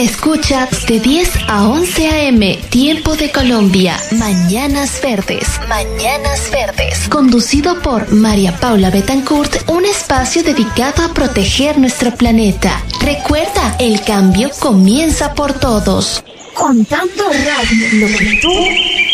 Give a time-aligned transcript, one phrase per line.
[0.00, 2.58] Escucha de 10 a 11 a.m.
[2.70, 3.98] Tiempo de Colombia.
[4.12, 5.46] Mañanas Verdes.
[5.68, 7.06] Mañanas Verdes.
[7.10, 12.82] Conducido por María Paula Betancourt, un espacio dedicado a proteger nuestro planeta.
[13.02, 16.24] Recuerda, el cambio comienza por todos.
[16.54, 18.52] Contando radio, lo que tú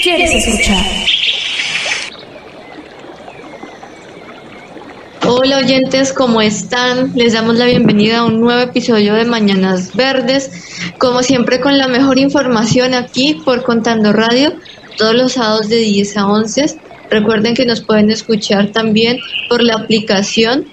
[0.04, 0.86] quieres escuchar.
[5.28, 7.10] Hola oyentes, ¿cómo están?
[7.16, 10.52] Les damos la bienvenida a un nuevo episodio de Mañanas Verdes,
[10.98, 14.52] como siempre con la mejor información aquí por Contando Radio,
[14.96, 16.78] todos los sábados de 10 a 11.
[17.10, 19.18] Recuerden que nos pueden escuchar también
[19.48, 20.66] por la aplicación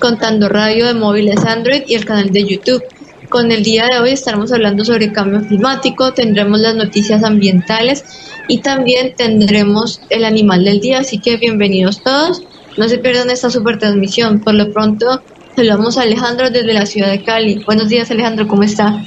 [0.00, 2.82] Contando Radio de móviles Android y el canal de YouTube.
[3.28, 8.04] Con el día de hoy estaremos hablando sobre cambio climático, tendremos las noticias ambientales
[8.48, 12.42] y también tendremos el animal del día, así que bienvenidos todos.
[12.80, 14.40] No se pierdan esta super transmisión.
[14.40, 15.20] Por lo pronto,
[15.54, 17.62] saludamos a Alejandro desde la ciudad de Cali.
[17.66, 19.04] Buenos días, Alejandro, ¿cómo está?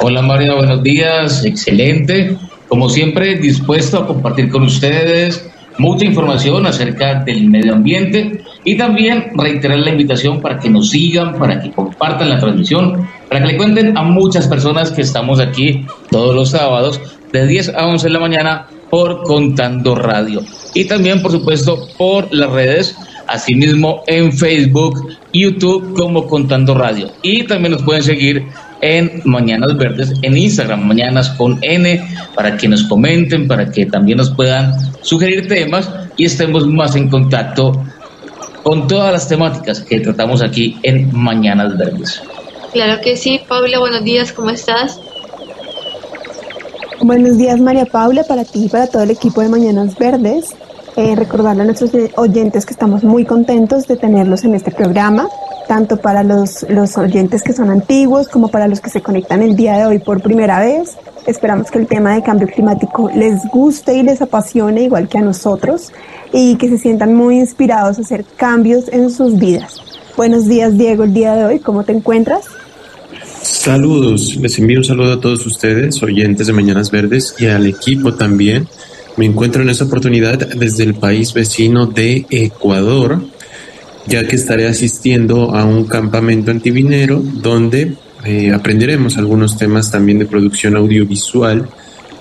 [0.00, 1.44] Hola, María, buenos días.
[1.44, 2.36] Excelente.
[2.66, 9.26] Como siempre, dispuesto a compartir con ustedes mucha información acerca del medio ambiente y también
[9.36, 13.56] reiterar la invitación para que nos sigan, para que compartan la transmisión, para que le
[13.56, 17.00] cuenten a muchas personas que estamos aquí todos los sábados
[17.32, 20.42] de 10 a 11 de la mañana por Contando Radio.
[20.74, 27.10] Y también, por supuesto, por las redes, asimismo en Facebook, YouTube como Contando Radio.
[27.22, 28.46] Y también nos pueden seguir
[28.80, 34.18] en Mañanas Verdes en Instagram, Mañanas con N, para que nos comenten, para que también
[34.18, 37.84] nos puedan sugerir temas y estemos más en contacto
[38.62, 42.22] con todas las temáticas que tratamos aquí en Mañanas Verdes.
[42.72, 45.00] Claro que sí, Paula, buenos días, ¿cómo estás?
[47.00, 50.46] Buenos días María Paula, para ti y para todo el equipo de Mañanas Verdes.
[50.96, 55.28] Eh, recordarle a nuestros oyentes que estamos muy contentos de tenerlos en este programa,
[55.68, 59.54] tanto para los, los oyentes que son antiguos como para los que se conectan el
[59.54, 60.96] día de hoy por primera vez.
[61.24, 65.22] Esperamos que el tema de cambio climático les guste y les apasione igual que a
[65.22, 65.92] nosotros
[66.32, 69.80] y que se sientan muy inspirados a hacer cambios en sus vidas.
[70.16, 72.44] Buenos días Diego, el día de hoy, ¿cómo te encuentras?
[73.50, 78.12] Saludos, les envío un saludo a todos ustedes, oyentes de Mañanas Verdes y al equipo
[78.12, 78.68] también.
[79.16, 83.24] Me encuentro en esta oportunidad desde el país vecino de Ecuador,
[84.06, 87.94] ya que estaré asistiendo a un campamento antivinero donde
[88.26, 91.70] eh, aprenderemos algunos temas también de producción audiovisual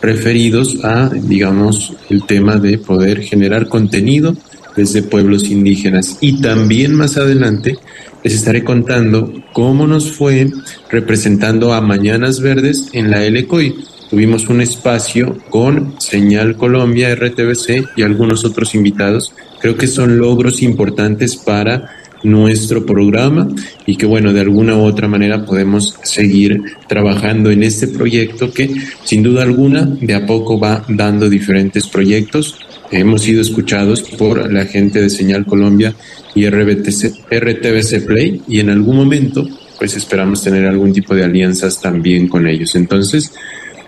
[0.02, 4.34] referidos a, digamos, el tema de poder generar contenido
[4.78, 6.20] desde pueblos indígenas.
[6.22, 7.78] Y también más adelante
[8.24, 10.50] les estaré contando cómo nos fue
[10.90, 13.76] representando a Mañanas Verdes en la LCOI.
[14.10, 19.34] Tuvimos un espacio con Señal Colombia, RTBC y algunos otros invitados.
[19.60, 21.90] Creo que son logros importantes para
[22.24, 23.48] nuestro programa
[23.86, 28.74] y que bueno, de alguna u otra manera podemos seguir trabajando en este proyecto que
[29.04, 32.58] sin duda alguna de a poco va dando diferentes proyectos
[32.92, 35.96] hemos sido escuchados por la gente de Señal Colombia
[36.36, 41.82] y RBTC, RTBC Play y en algún momento pues esperamos tener algún tipo de alianzas
[41.82, 42.76] también con ellos.
[42.76, 43.32] Entonces,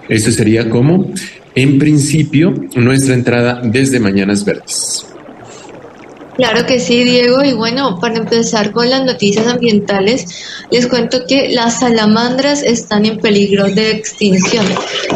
[0.08, 1.12] eso sería como,
[1.56, 5.09] en principio, nuestra entrada desde Mañanas Verdes.
[6.40, 7.44] Claro que sí, Diego.
[7.44, 10.26] Y bueno, para empezar con las noticias ambientales,
[10.72, 14.66] les cuento que las salamandras están en peligro de extinción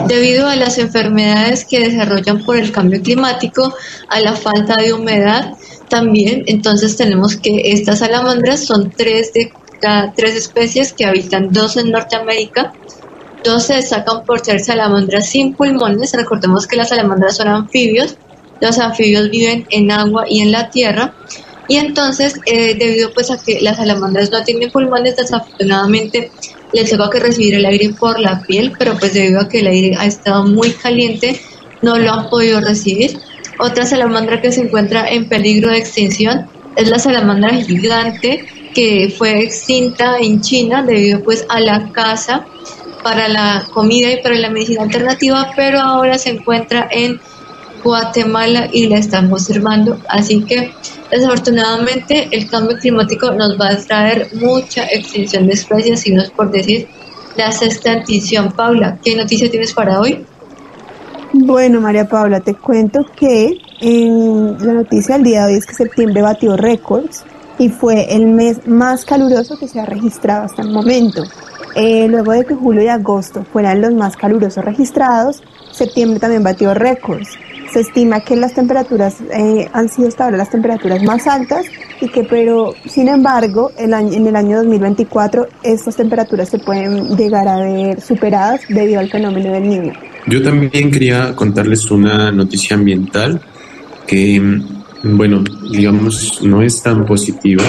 [0.09, 3.73] debido a las enfermedades que desarrollan por el cambio climático,
[4.09, 5.53] a la falta de humedad
[5.88, 6.44] también.
[6.47, 11.91] Entonces tenemos que estas salamandras son tres de cada tres especies que habitan, dos en
[11.91, 12.73] Norteamérica,
[13.45, 16.12] dos se destacan por ser salamandras sin pulmones.
[16.12, 18.17] Recordemos que las salamandras son anfibios
[18.63, 21.13] los anfibios viven en agua y en la tierra.
[21.68, 26.31] Y entonces eh, debido pues a que las salamandras no tienen pulmones desafortunadamente
[26.71, 29.68] les toca que recibir el aire por la piel pero pues debido a que el
[29.68, 31.39] aire ha estado muy caliente
[31.81, 33.19] no lo han podido recibir.
[33.60, 39.44] Otra salamandra que se encuentra en peligro de extinción es la salamandra gigante que fue
[39.44, 42.45] extinta en China debido pues a la caza
[43.04, 47.19] para la comida y para la medicina alternativa pero ahora se encuentra en
[47.83, 50.00] Guatemala y la estamos observando.
[50.09, 50.71] Así que
[51.12, 56.31] desafortunadamente el cambio climático nos va a traer mucha extinción de especies, y no es
[56.31, 56.88] por decir
[57.35, 58.51] la sexta extinción.
[58.51, 60.25] Paula, ¿qué noticia tienes para hoy?
[61.33, 65.74] Bueno, María Paula, te cuento que en la noticia del día de hoy es que
[65.74, 67.25] septiembre batió récords
[67.57, 71.24] y fue el mes más caluroso que se ha registrado hasta el momento.
[71.75, 75.41] Eh, luego de que julio y agosto fueran los más calurosos registrados,
[75.71, 77.30] septiembre también batió récords.
[77.73, 81.65] Se estima que las temperaturas eh, han sido hasta ahora las temperaturas más altas
[81.99, 87.47] y que, pero sin embargo, el en el año 2024 estas temperaturas se pueden llegar
[87.47, 89.93] a ver superadas debido al fenómeno del niño.
[90.27, 93.41] Yo también quería contarles una noticia ambiental
[94.05, 94.39] que,
[95.03, 97.63] bueno, digamos, no es tan positiva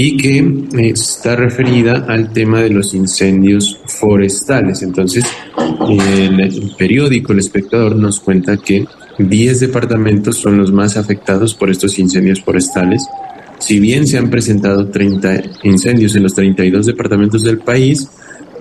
[0.00, 4.82] y que está referida al tema de los incendios forestales.
[4.82, 5.24] Entonces,
[5.88, 8.86] el periódico El Espectador nos cuenta que
[9.18, 13.04] 10 departamentos son los más afectados por estos incendios forestales.
[13.58, 18.08] Si bien se han presentado 30 incendios en los 32 departamentos del país,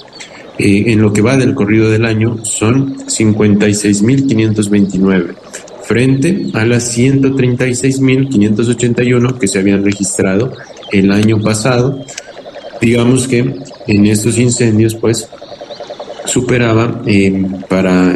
[0.57, 5.35] eh, en lo que va del corrido del año son 56.529
[5.83, 10.53] frente a las 136.581 que se habían registrado
[10.91, 11.99] el año pasado.
[12.81, 13.55] Digamos que
[13.87, 15.27] en estos incendios pues
[16.25, 18.15] superaba eh, para,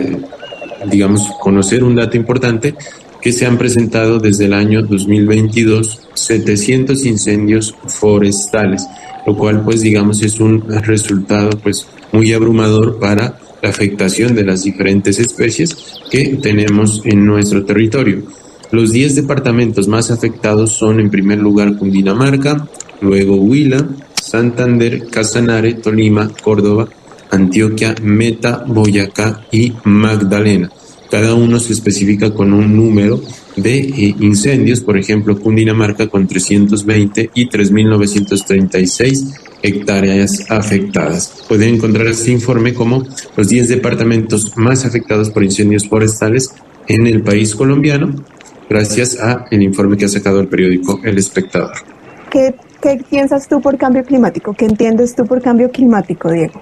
[0.89, 2.75] digamos, conocer un dato importante
[3.21, 8.85] que se han presentado desde el año 2022 700 incendios forestales,
[9.25, 14.63] lo cual pues digamos es un resultado pues muy abrumador para la afectación de las
[14.63, 15.75] diferentes especies
[16.09, 18.23] que tenemos en nuestro territorio.
[18.71, 22.67] Los 10 departamentos más afectados son en primer lugar Cundinamarca,
[23.01, 23.87] luego Huila,
[24.21, 26.87] Santander, Casanare, Tolima, Córdoba,
[27.31, 30.69] Antioquia, Meta, Boyacá y Magdalena.
[31.09, 33.19] Cada uno se especifica con un número
[33.55, 39.33] de eh, incendios, por ejemplo, Cundinamarca con 320 y 3.936
[39.63, 41.33] hectáreas afectadas.
[41.47, 43.03] Pueden encontrar este informe como
[43.35, 46.51] los 10 departamentos más afectados por incendios forestales
[46.87, 48.13] en el país colombiano,
[48.69, 51.73] gracias a el informe que ha sacado el periódico El Espectador.
[52.29, 54.53] ¿Qué, qué piensas tú por cambio climático?
[54.53, 56.61] ¿Qué entiendes tú por cambio climático, Diego?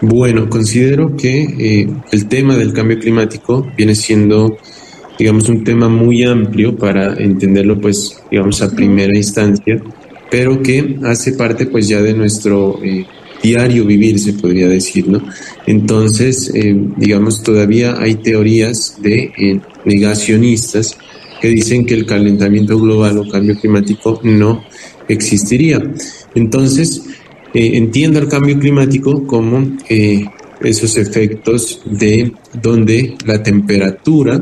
[0.00, 4.58] Bueno, considero que eh, el tema del cambio climático viene siendo,
[5.16, 9.80] digamos, un tema muy amplio para entenderlo, pues, digamos, a primera instancia,
[10.28, 13.06] pero que hace parte, pues, ya de nuestro eh,
[13.44, 15.22] diario vivir, se podría decir, ¿no?
[15.66, 20.96] Entonces, eh, digamos, todavía hay teorías de negacionistas
[21.40, 24.64] que dicen que el calentamiento global o cambio climático no
[25.08, 25.82] existiría.
[26.34, 27.02] Entonces,
[27.54, 30.24] eh, entiendo el cambio climático como eh,
[30.62, 32.32] esos efectos de
[32.62, 34.40] donde la temperatura,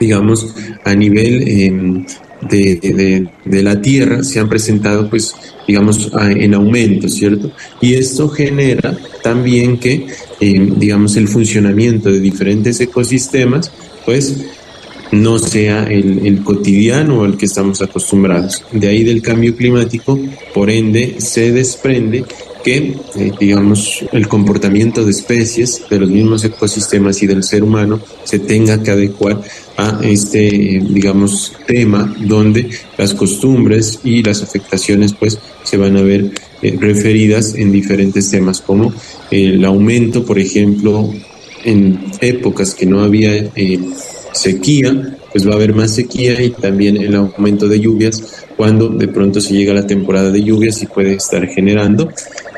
[0.00, 0.54] digamos,
[0.84, 2.06] a nivel em,
[2.48, 5.34] de, de, la Tierra se han presentado, pues,
[5.66, 7.50] digamos, en aumento, ¿cierto?
[7.80, 10.06] Y esto genera también que,
[10.40, 13.72] em, digamos, el funcionamiento de diferentes ecosistemas,
[14.06, 14.36] pues,
[15.12, 18.62] no sea el, cotidiano al que estamos acostumbrados.
[18.72, 20.18] De ahí del cambio climático,
[20.54, 22.24] por ende, se desprende
[22.64, 28.00] que, eh, digamos, el comportamiento de especies de los mismos ecosistemas y del ser humano
[28.24, 29.40] se tenga que adecuar
[29.76, 36.32] a este, digamos, tema donde las costumbres y las afectaciones, pues, se van a ver
[36.62, 38.92] eh, referidas en diferentes temas, como
[39.30, 41.12] el aumento, por ejemplo,
[41.66, 43.80] en épocas que no había eh,
[44.32, 49.08] sequía, pues va a haber más sequía y también el aumento de lluvias cuando de
[49.08, 52.08] pronto se llega la temporada de lluvias y puede estar generando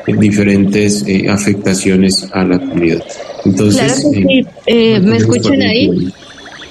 [0.07, 3.03] diferentes eh, afectaciones a la comunidad.
[3.45, 4.45] Entonces, claro que sí.
[4.65, 6.11] Eh, ¿Me escuchan ahí?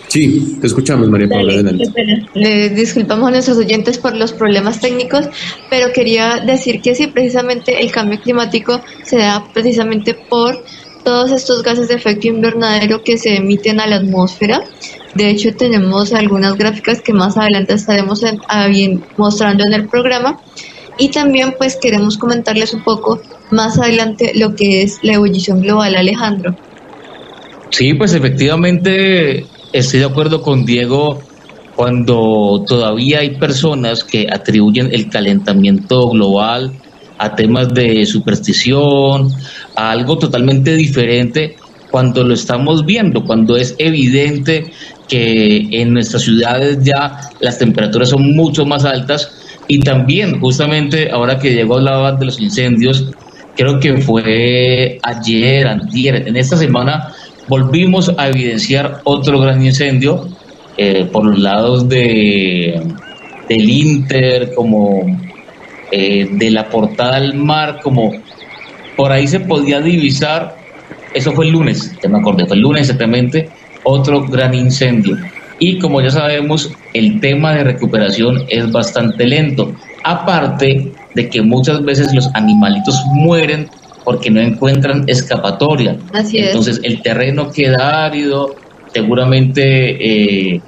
[0.09, 1.53] Sí, te escuchamos, María Paula.
[1.53, 1.85] adelante.
[2.35, 5.29] Le disculpamos a nuestros oyentes por los problemas técnicos,
[5.69, 10.65] pero quería decir que sí, precisamente el cambio climático se da precisamente por
[11.09, 14.61] todos estos gases de efecto invernadero que se emiten a la atmósfera.
[15.15, 18.21] De hecho, tenemos algunas gráficas que más adelante estaremos
[19.17, 20.39] mostrando en el programa.
[20.99, 25.97] Y también pues queremos comentarles un poco más adelante lo que es la ebullición global,
[25.97, 26.55] Alejandro.
[27.71, 31.23] Sí, pues efectivamente estoy de acuerdo con Diego
[31.75, 36.75] cuando todavía hay personas que atribuyen el calentamiento global
[37.17, 39.33] a temas de superstición,
[39.79, 41.57] algo totalmente diferente
[41.91, 44.73] cuando lo estamos viendo, cuando es evidente
[45.09, 49.31] que en nuestras ciudades ya las temperaturas son mucho más altas.
[49.69, 53.11] Y también, justamente ahora que llegó la de los incendios,
[53.57, 57.15] creo que fue ayer, antier, en esta semana
[57.49, 60.29] volvimos a evidenciar otro gran incendio
[60.77, 62.81] eh, por los lados de
[63.49, 65.05] del Inter, como
[65.91, 68.13] eh, de la portada al mar, como
[68.99, 70.57] por ahí se podía divisar,
[71.15, 73.49] eso fue el lunes, ya me acordé, fue el lunes exactamente,
[73.85, 75.17] otro gran incendio.
[75.61, 79.73] Y como ya sabemos, el tema de recuperación es bastante lento.
[80.03, 83.69] Aparte de que muchas veces los animalitos mueren
[84.05, 85.97] porque no encuentran escapatoria.
[86.13, 88.57] Así Entonces el terreno queda árido,
[88.93, 90.61] seguramente eh,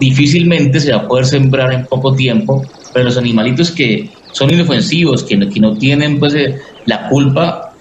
[0.00, 5.22] difícilmente se va a poder sembrar en poco tiempo, pero los animalitos que son inofensivos,
[5.22, 6.56] que no, que no tienen pues eh,
[6.86, 7.72] la culpa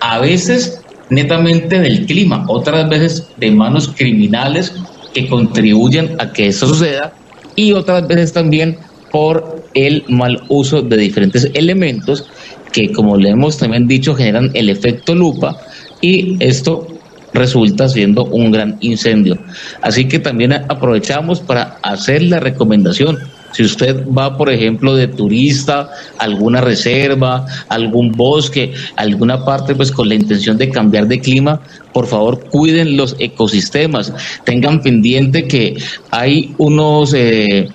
[0.00, 4.74] a veces netamente del clima, otras veces de manos criminales
[5.14, 7.12] que contribuyen a que eso suceda
[7.54, 8.78] y otras veces también
[9.10, 12.28] por el mal uso de diferentes elementos
[12.72, 15.56] que como le hemos también dicho generan el efecto lupa
[16.02, 16.86] y esto
[17.32, 19.38] resulta siendo un gran incendio.
[19.82, 23.18] Así que también aprovechamos para hacer la recomendación.
[23.56, 30.10] Si usted va, por ejemplo, de turista, alguna reserva, algún bosque, alguna parte, pues con
[30.10, 31.62] la intención de cambiar de clima,
[31.94, 34.12] por favor cuiden los ecosistemas.
[34.44, 35.74] Tengan pendiente que
[36.10, 37.70] hay unos eh,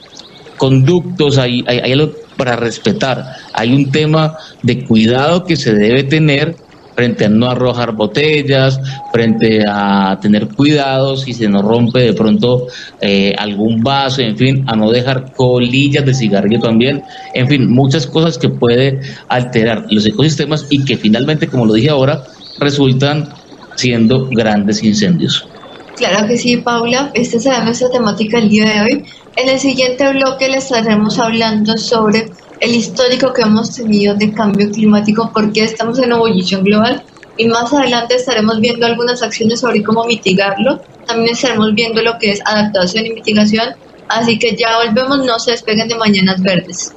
[0.57, 3.25] conductos, hay, hay algo para respetar.
[3.53, 6.57] Hay un tema de cuidado que se debe tener
[6.95, 8.79] frente a no arrojar botellas,
[9.11, 12.67] frente a tener cuidado si se nos rompe de pronto
[12.99, 18.07] eh, algún vaso, en fin, a no dejar colillas de cigarrillo también, en fin, muchas
[18.07, 22.23] cosas que puede alterar los ecosistemas y que finalmente, como lo dije ahora,
[22.59, 23.29] resultan
[23.75, 25.47] siendo grandes incendios.
[25.95, 27.11] Claro que sí, Paula.
[27.13, 29.05] Esta será nuestra temática el día de hoy.
[29.35, 32.29] En el siguiente bloque le estaremos hablando sobre
[32.61, 37.03] el histórico que hemos tenido de cambio climático, porque estamos en ebullición global
[37.35, 40.79] y más adelante estaremos viendo algunas acciones sobre cómo mitigarlo.
[41.07, 43.73] También estaremos viendo lo que es adaptación y mitigación.
[44.07, 46.93] Así que ya volvemos, no se despeguen de Mañanas Verdes.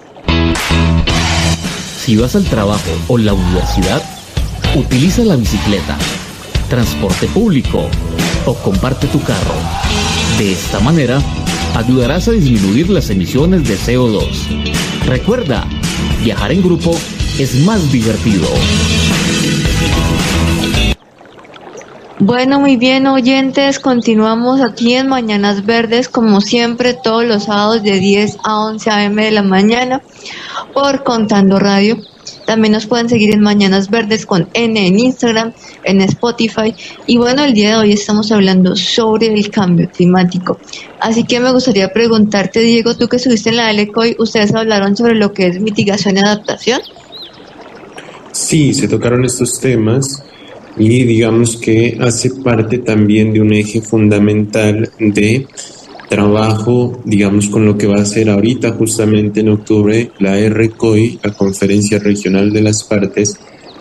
[1.98, 4.02] Si vas al trabajo o la universidad,
[4.74, 5.96] utiliza la bicicleta,
[6.68, 7.88] transporte público
[8.44, 9.54] o comparte tu carro.
[10.36, 11.22] De esta manera,
[11.74, 14.74] ayudarás a disminuir las emisiones de CO2
[15.06, 15.64] Recuerda,
[16.22, 16.96] viajar en grupo
[17.38, 18.46] es más divertido.
[22.18, 27.98] Bueno, muy bien, oyentes, continuamos aquí en Mañanas Verdes, como siempre, todos los sábados de
[28.00, 29.22] 10 a 11 a.m.
[29.22, 30.00] de la mañana,
[30.72, 31.98] por Contando Radio.
[32.46, 35.52] También nos pueden seguir en Mañanas Verdes con N en Instagram,
[35.84, 36.74] en Spotify.
[37.06, 40.58] Y bueno, el día de hoy estamos hablando sobre el cambio climático.
[41.00, 45.14] Así que me gustaría preguntarte, Diego, tú que estuviste en la LECOI, ¿ustedes hablaron sobre
[45.14, 46.80] lo que es mitigación y adaptación?
[48.32, 50.22] Sí, se tocaron estos temas
[50.76, 55.46] y digamos que hace parte también de un eje fundamental de
[56.14, 61.32] trabajo, digamos, con lo que va a ser ahorita justamente en octubre la RCOI, la
[61.32, 63.36] Conferencia Regional de las Partes,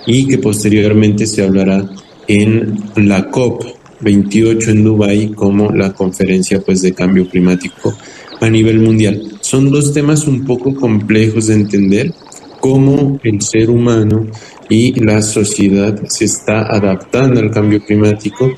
[0.08, 1.88] y que posteriormente se hablará
[2.28, 3.66] en la COP
[4.02, 7.94] 28 en Dubái como la conferencia pues de cambio climático
[8.42, 9.22] a nivel mundial.
[9.42, 12.12] Son dos temas un poco complejos de entender,
[12.60, 14.26] cómo el ser humano
[14.70, 18.52] y la sociedad se está adaptando al cambio climático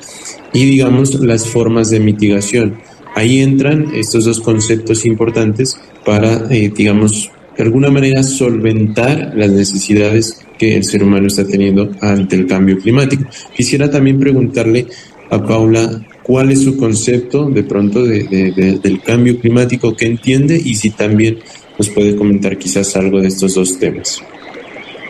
[0.54, 2.78] y digamos las formas de mitigación.
[3.16, 10.38] Ahí entran estos dos conceptos importantes para, eh, digamos, de alguna manera solventar las necesidades
[10.58, 13.24] que el ser humano está teniendo ante el cambio climático.
[13.56, 14.86] Quisiera también preguntarle
[15.30, 20.90] a Paula cuál es su concepto de pronto del cambio climático que entiende y si
[20.90, 21.38] también
[21.78, 24.22] nos puede comentar quizás algo de estos dos temas.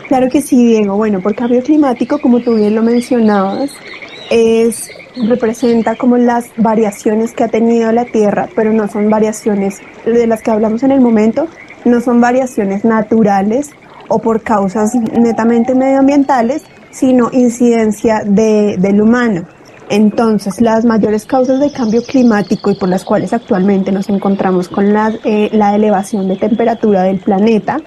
[0.06, 0.96] Claro que sí, Diego.
[0.96, 3.72] Bueno, por cambio climático, como tú bien lo mencionabas,
[4.30, 10.26] es representa como las variaciones que ha tenido la Tierra, pero no son variaciones de
[10.26, 11.48] las que hablamos en el momento,
[11.84, 13.70] no son variaciones naturales
[14.08, 19.46] o por causas netamente medioambientales, sino incidencia de, del humano.
[19.88, 24.92] Entonces, las mayores causas de cambio climático y por las cuales actualmente nos encontramos con
[24.92, 27.78] la, eh, la elevación de temperatura del planeta,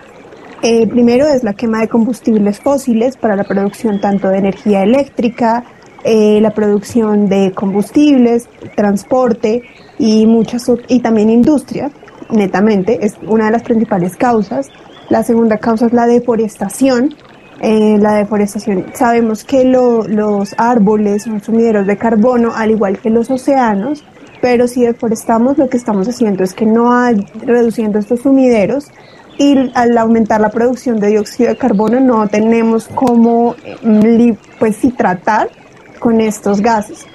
[0.62, 5.64] eh, primero es la quema de combustibles fósiles para la producción tanto de energía eléctrica,
[6.04, 9.64] eh, la producción de combustibles, transporte
[9.98, 11.92] y muchas y también industria,
[12.30, 14.70] netamente, es una de las principales causas.
[15.10, 17.16] La segunda causa es la deforestación.
[17.62, 23.30] Eh, la deforestación, sabemos que los árboles son sumideros de carbono, al igual que los
[23.30, 24.06] océanos,
[24.42, 28.88] pero si deforestamos lo que estamos haciendo es que no hay, reduciendo estos sumideros,
[29.38, 34.92] y al aumentar la producción de dióxido de carbono no tenemos cómo eh, pues sí
[34.92, 35.50] tratar
[36.00, 37.06] con estos gases.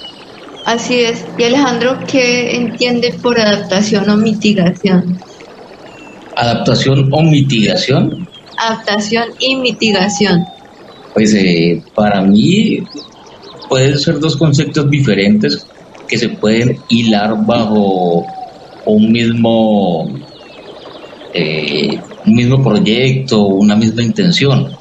[0.66, 1.26] Así es.
[1.38, 5.20] Y Alejandro, ¿qué entiende por adaptación o mitigación?
[6.36, 8.28] ¿Adaptación o mitigación?
[8.58, 10.46] Adaptación y mitigación.
[11.14, 12.84] Pues eh, para mí
[13.70, 15.66] pueden ser dos conceptos diferentes
[16.08, 18.26] que se pueden hilar bajo
[18.86, 20.10] un mismo
[21.34, 24.76] eh, un mismo proyecto, una misma intención.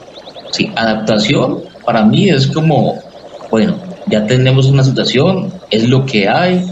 [0.50, 2.98] Sí, adaptación para mí es como,
[3.50, 6.62] bueno, ya tenemos una situación, es lo que hay,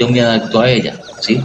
[0.00, 1.40] yo me adapto a ella, ¿sí?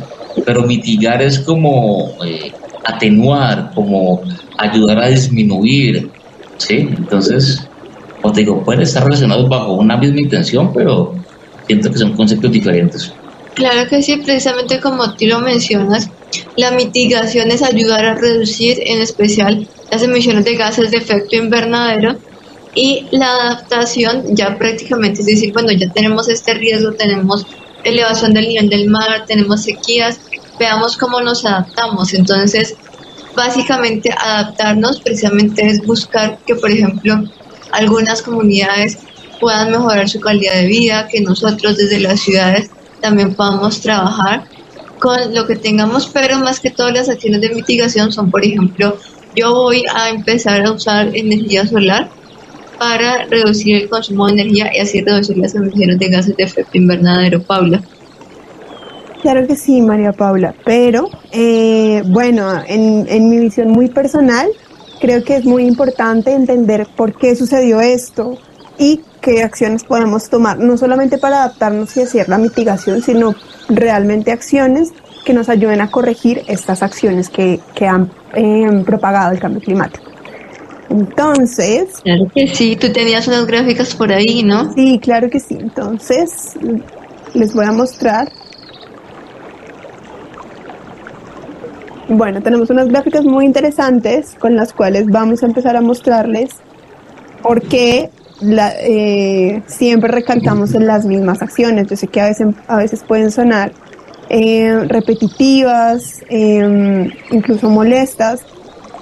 [0.45, 2.51] Pero mitigar es como eh,
[2.83, 4.24] atenuar, como
[4.57, 6.09] ayudar a disminuir,
[6.57, 6.89] ¿sí?
[6.98, 7.69] Entonces,
[8.22, 11.14] como te digo, pueden estar relacionados bajo una misma intención, pero
[11.68, 13.14] siento que son conceptos diferentes.
[13.56, 16.10] Claro que sí, precisamente como tú lo mencionas,
[16.56, 22.18] la mitigación es ayudar a reducir en especial las emisiones de gases de efecto invernadero
[22.76, 27.46] y la adaptación ya prácticamente, es decir, cuando ya tenemos este riesgo, tenemos
[27.84, 30.20] elevación del nivel del mar, tenemos sequías,
[30.60, 32.14] veamos cómo nos adaptamos.
[32.14, 32.76] Entonces,
[33.36, 37.24] básicamente adaptarnos precisamente es buscar que, por ejemplo,
[37.72, 38.98] algunas comunidades
[39.40, 44.44] puedan mejorar su calidad de vida, que nosotros desde las ciudades también podamos trabajar
[45.00, 48.98] con lo que tengamos, pero más que todas las acciones de mitigación son, por ejemplo,
[49.36, 52.10] yo voy a empezar a usar energía solar
[52.77, 56.77] para reducir el consumo de energía y así reducir las emisiones de gases de efecto
[56.77, 57.82] invernadero, Paula.
[59.22, 64.48] Claro que sí, María Paula, pero eh, bueno, en, en mi visión muy personal,
[65.00, 68.38] creo que es muy importante entender por qué sucedió esto
[68.77, 73.35] y qué acciones podemos tomar, no solamente para adaptarnos y hacer la mitigación, sino
[73.68, 74.92] realmente acciones
[75.25, 80.05] que nos ayuden a corregir estas acciones que, que han eh, propagado el cambio climático.
[80.90, 82.00] Entonces...
[82.03, 84.74] Claro que sí, tú tenías unas gráficas por ahí, ¿no?
[84.74, 85.57] Sí, claro que sí.
[85.59, 86.53] Entonces,
[87.33, 88.31] les voy a mostrar.
[92.09, 96.50] Bueno, tenemos unas gráficas muy interesantes con las cuales vamos a empezar a mostrarles
[97.43, 98.09] por qué
[98.41, 101.87] eh, siempre recalcamos en las mismas acciones.
[101.87, 103.74] Yo sé que a veces, a veces pueden sonar
[104.27, 108.41] eh, repetitivas, eh, incluso molestas,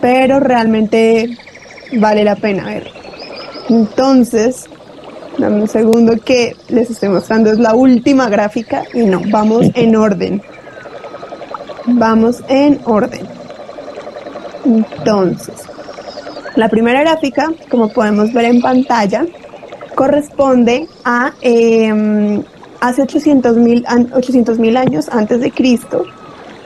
[0.01, 1.29] pero realmente
[1.93, 2.87] vale la pena ver.
[3.69, 4.65] Entonces,
[5.37, 9.95] dame un segundo que les estoy mostrando, es la última gráfica y no, vamos en
[9.95, 10.41] orden.
[11.87, 13.25] Vamos en orden.
[14.65, 15.55] Entonces,
[16.55, 19.25] la primera gráfica, como podemos ver en pantalla,
[19.95, 22.43] corresponde a eh,
[22.81, 26.03] hace 800 mil años antes de Cristo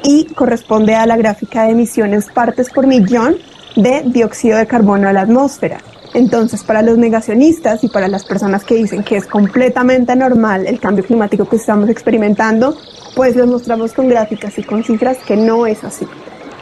[0.04, 3.36] y corresponde a la gráfica de emisiones partes por millón
[3.76, 5.78] de dióxido de carbono a la atmósfera.
[6.14, 10.80] Entonces, para los negacionistas y para las personas que dicen que es completamente normal el
[10.80, 12.78] cambio climático que estamos experimentando,
[13.16, 16.06] pues les mostramos con gráficas y con cifras que no es así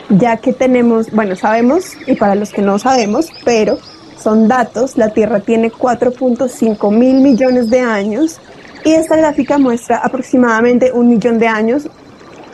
[0.09, 3.77] ya que tenemos, bueno, sabemos, y para los que no sabemos, pero
[4.21, 8.38] son datos, la Tierra tiene 4.5 mil millones de años
[8.83, 11.88] y esta gráfica muestra aproximadamente un millón de años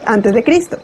[0.05, 0.77] antes de Cristo.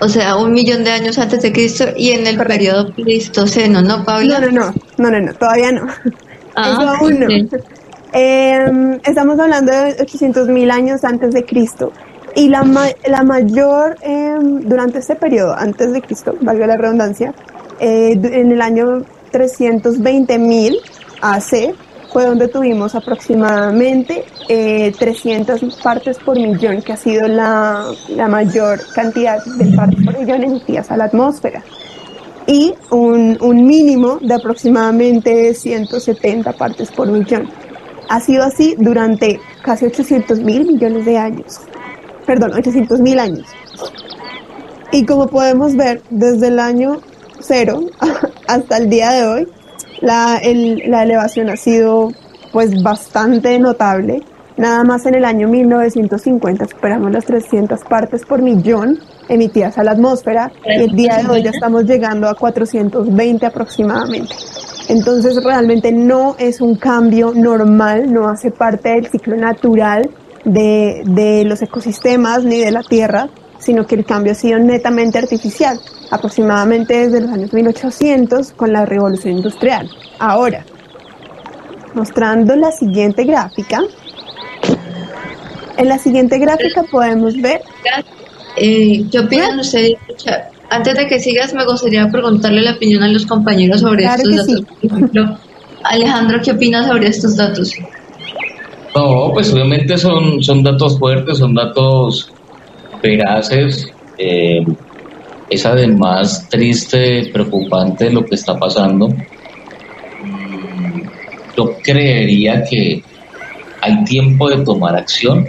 [0.00, 4.04] O sea, un millón de años antes de Cristo y en el periodo pleistoceno, ¿no,
[4.04, 4.40] Pablo?
[4.40, 4.74] No, no, no,
[5.10, 5.86] no, no, todavía no.
[6.56, 7.26] Ah, aún no.
[8.12, 11.92] Em, estamos hablando de 800 mil años antes de Cristo.
[12.36, 12.64] Y la,
[13.06, 17.34] la mayor, em, durante este periodo, antes de Cristo, valga la redundancia,
[17.80, 19.02] eh, en el año
[19.32, 20.76] 320.000
[21.22, 21.74] AC,
[22.12, 28.78] fue donde tuvimos aproximadamente eh, 300 partes por millón, que ha sido la, la mayor
[28.94, 31.64] cantidad de partes por millón emitidas a la atmósfera.
[32.46, 37.48] Y un, un mínimo de aproximadamente 170 partes por millón.
[38.08, 41.60] Ha sido así durante casi 800 mil millones de años
[42.24, 43.46] perdón, 800 mil años.
[44.92, 47.00] Y como podemos ver, desde el año
[47.40, 47.80] cero
[48.48, 49.48] hasta el día de hoy,
[50.00, 50.40] la,
[50.86, 52.12] la elevación ha sido
[52.52, 54.22] pues bastante notable.
[54.56, 59.92] Nada más en el año 1950 superamos las 300 partes por millón emitidas a la
[59.92, 64.34] atmósfera y el día de hoy ya estamos llegando a 420 aproximadamente.
[64.88, 70.10] Entonces realmente no es un cambio normal, no hace parte del ciclo natural
[70.44, 75.18] de, de los ecosistemas ni de la Tierra, sino que el cambio ha sido netamente
[75.18, 79.88] artificial, aproximadamente desde los años 1800 con la revolución industrial.
[80.18, 80.64] Ahora,
[81.94, 83.80] mostrando la siguiente gráfica,
[85.76, 87.62] en la siguiente gráfica podemos ver...
[88.56, 89.94] Eh, ¿Qué opinan ustedes?
[90.70, 94.62] Antes de que sigas, me gustaría preguntarle la opinión a los compañeros sobre estos datos.
[94.80, 95.38] Por ejemplo,
[95.84, 97.72] Alejandro, ¿qué opinas sobre estos datos?
[98.94, 102.32] No, pues obviamente son, son datos fuertes, son datos
[103.02, 103.88] veraces.
[104.18, 104.64] Eh,
[105.50, 109.08] es además triste, preocupante lo que está pasando.
[110.22, 111.02] Mm,
[111.56, 113.02] yo creería que
[113.80, 115.46] hay tiempo de tomar acción,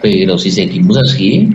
[0.00, 1.48] pero si seguimos así,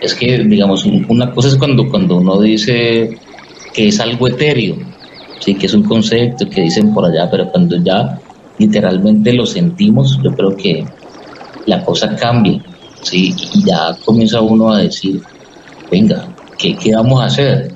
[0.00, 3.18] es que, digamos, una cosa es cuando, cuando uno dice
[3.72, 4.76] que es algo etéreo,
[5.40, 8.18] sí, que es un concepto que dicen por allá, pero cuando ya
[8.58, 10.86] literalmente lo sentimos, yo creo que
[11.66, 12.62] la cosa cambia,
[13.02, 15.20] sí, y ya comienza uno a decir,
[15.90, 17.72] venga, ¿qué, qué vamos a hacer?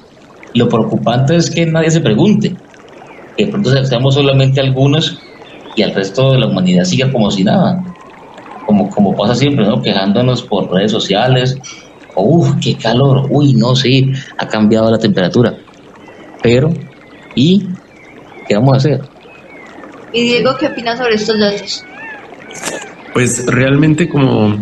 [0.54, 2.54] Lo preocupante es que nadie se pregunte,
[3.37, 5.18] que pronto estamos solamente algunos
[5.76, 7.82] y al resto de la humanidad siga como si nada,
[8.66, 9.80] como, como pasa siempre, ¿no?
[9.82, 11.58] quejándonos por redes sociales,
[12.16, 15.57] uff, qué calor, uy, no, sí, ha cambiado la temperatura.
[16.42, 16.72] Pero,
[17.35, 17.66] ¿y
[18.46, 19.03] qué vamos a hacer?
[20.12, 21.85] Y Diego, ¿qué opinas sobre estos datos?
[23.14, 24.57] Pues realmente como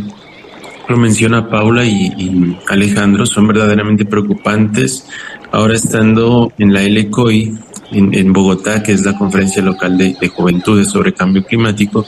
[0.89, 5.07] lo menciona Paula y, Alejandro, son verdaderamente preocupantes.
[5.53, 7.55] Ahora estando en la LCOI,
[7.93, 12.07] en, Bogotá, que es la conferencia local de, de juventudes sobre cambio climático,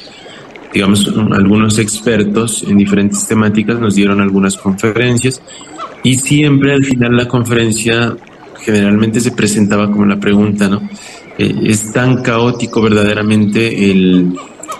[0.73, 5.43] digamos, algunos expertos en diferentes temáticas nos dieron algunas conferencias
[6.03, 8.17] y siempre al final la conferencia
[8.61, 10.89] generalmente se presentaba como la pregunta, ¿no?
[11.39, 14.35] Eh, ¿Es tan caótico verdaderamente el,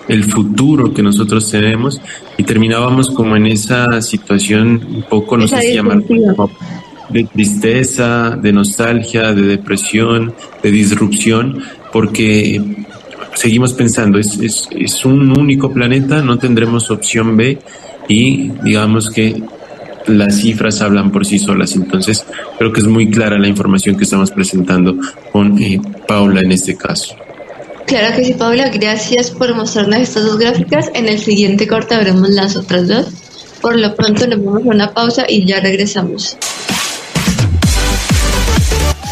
[0.07, 2.01] el futuro que nosotros tenemos?
[2.37, 6.01] Y terminábamos como en esa situación un poco, no sé si llamar
[7.09, 12.82] de tristeza, de nostalgia, de depresión, de disrupción, porque
[13.35, 17.59] seguimos pensando, es, es, es un único planeta, no tendremos opción B
[18.07, 19.41] y digamos que
[20.07, 21.75] las cifras hablan por sí solas.
[21.75, 22.25] Entonces,
[22.57, 24.95] creo que es muy clara la información que estamos presentando
[25.31, 27.15] con eh, Paula en este caso.
[27.85, 28.69] Claro que sí, Paula.
[28.69, 30.89] Gracias por mostrarnos estas dos gráficas.
[30.93, 33.07] En el siguiente corte veremos las otras dos.
[33.61, 36.37] Por lo pronto nos vamos a una pausa y ya regresamos.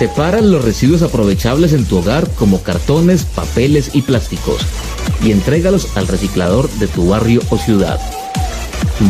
[0.02, 4.66] Separa los residuos aprovechables en tu hogar como cartones, papeles y plásticos
[5.24, 8.00] y entrégalos al reciclador de tu barrio o ciudad.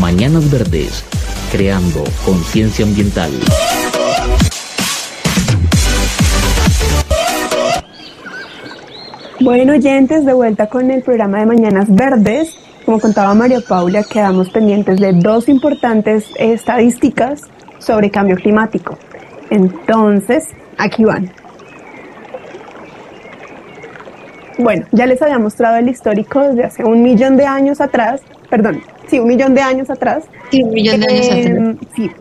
[0.02, 1.06] Mañanas Verdes,
[1.50, 3.32] creando conciencia ambiental.
[9.40, 12.54] Bueno, oyentes, de vuelta con el programa de Mañanas Verdes.
[12.84, 17.44] Como contaba María Paula, quedamos pendientes de dos importantes estadísticas
[17.80, 18.98] sobre cambio climático.
[19.50, 20.50] Entonces,
[20.82, 21.32] Aquí van.
[24.58, 28.82] Bueno, ya les había mostrado el histórico desde hace un millón de años atrás, perdón,
[29.08, 30.24] sí, un millón de años atrás.
[30.50, 31.46] Sí, un millón de años atrás.
[31.46, 32.12] Em, sí,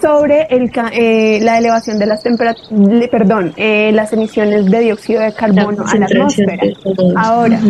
[0.00, 5.32] sobre el, eh, la elevación de las temperaturas, perdón, eh, las emisiones de dióxido de
[5.32, 6.56] carbono a la atmósfera.
[7.16, 7.60] Ahora,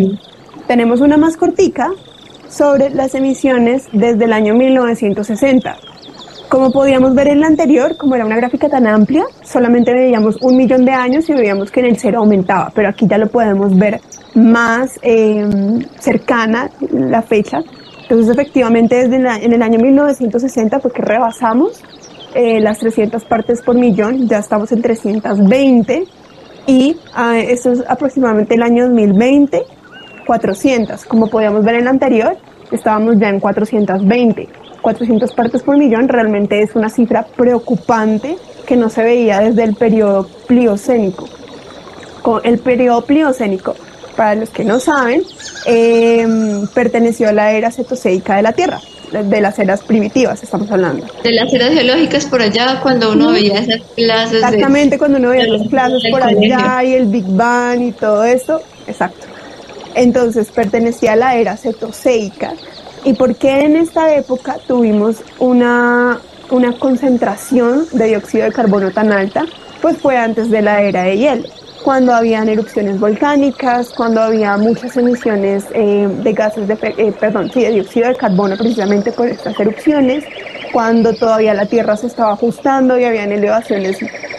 [0.67, 1.91] tenemos una más cortica
[2.49, 5.77] sobre las emisiones desde el año 1960.
[6.51, 10.57] Como podíamos ver en la anterior, como era una gráfica tan amplia, solamente veíamos un
[10.57, 13.79] millón de años y veíamos que en el cero aumentaba, pero aquí ya lo podemos
[13.79, 14.01] ver
[14.35, 15.49] más eh,
[16.01, 17.63] cercana la fecha.
[18.03, 21.85] Entonces, efectivamente, desde en el año 1960 porque rebasamos
[22.35, 26.05] eh, las 300 partes por millón, ya estamos en 320
[26.67, 29.63] y uh, esto es aproximadamente el año 2020,
[30.27, 31.05] 400.
[31.05, 32.37] Como podíamos ver en la anterior,
[32.73, 34.69] estábamos ya en 420.
[34.81, 39.75] 400 partes por millón realmente es una cifra preocupante que no se veía desde el
[39.75, 41.29] periodo pliocénico.
[42.45, 43.75] El periodo pliocénico,
[44.16, 45.23] para los que no saben,
[45.64, 51.07] em, perteneció a la era cetoseica de la Tierra, de las eras primitivas estamos hablando.
[51.25, 54.35] De las eras geológicas por allá, cuando uno veía esas clases.
[54.35, 58.62] Exactamente, cuando uno veía esas clases por allá y el Big Bang y todo esto,
[58.87, 59.27] exacto.
[59.95, 62.55] Entonces pertenecía a la era cetoseica
[63.05, 69.11] ¿Y por qué en esta época tuvimos una, una concentración de dióxido de carbono tan
[69.11, 69.47] alta?
[69.81, 71.49] Pues fue antes de la era de hielo.
[71.83, 77.63] cuando habían erupciones volcánicas, cuando había muchas emisiones eh, de gases de, eh, perdón, sí,
[77.63, 80.25] de dióxido de carbono precisamente por estas erupciones,
[80.71, 83.97] cuando todavía la Tierra se estaba ajustando y habían elevaciones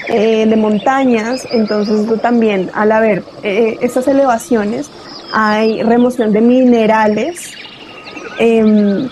[0.09, 4.91] eh, de montañas, entonces eso también al haber estas elevaciones
[5.33, 7.53] hay remoción de minerales,
[8.41, 9.09] em,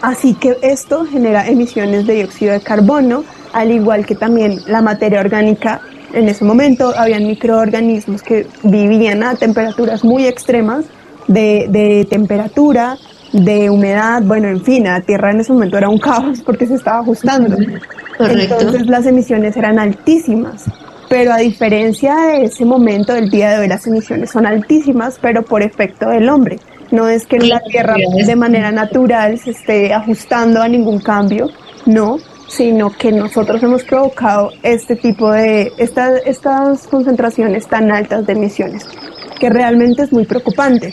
[0.00, 5.20] así que esto genera emisiones de dióxido de carbono, al igual que también la materia
[5.20, 5.80] orgánica
[6.12, 10.84] en ese momento habían microorganismos que vivían a temperaturas muy extremas
[11.28, 12.96] de, temperatura,
[13.32, 16.74] de humedad, bueno, en fin, la Tierra en ese momento era un caos porque se
[16.74, 17.56] estaba ajustando.
[18.18, 20.64] Entonces las emisiones eran altísimas,
[21.08, 25.42] pero a diferencia de ese momento del día de hoy las emisiones son altísimas, pero
[25.42, 26.58] por efecto del hombre.
[26.90, 31.48] No es que la Tierra de manera natural se esté ajustando a ningún cambio,
[31.86, 38.32] no, sino que nosotros hemos provocado este tipo de, estas estas concentraciones tan altas de
[38.32, 38.86] emisiones,
[39.38, 40.92] que realmente es muy preocupante.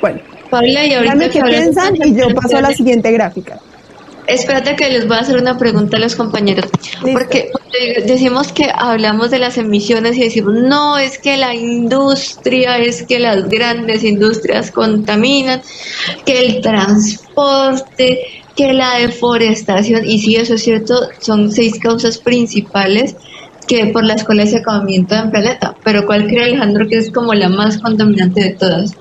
[0.00, 3.58] Bueno, Paula, y ahorita qué piensan y yo paso a la siguiente gráfica.
[4.30, 6.66] Espérate que les voy a hacer una pregunta a los compañeros,
[7.12, 7.50] porque
[8.06, 13.18] decimos que hablamos de las emisiones y decimos, no, es que la industria, es que
[13.18, 15.60] las grandes industrias contaminan,
[16.24, 18.20] que el transporte,
[18.54, 23.16] que la deforestación, y sí, eso es cierto, son seis causas principales
[23.66, 25.76] que por las cuales se acabamiento en planeta.
[25.84, 28.94] Pero ¿cuál cree Alejandro que es como la más contaminante de todas?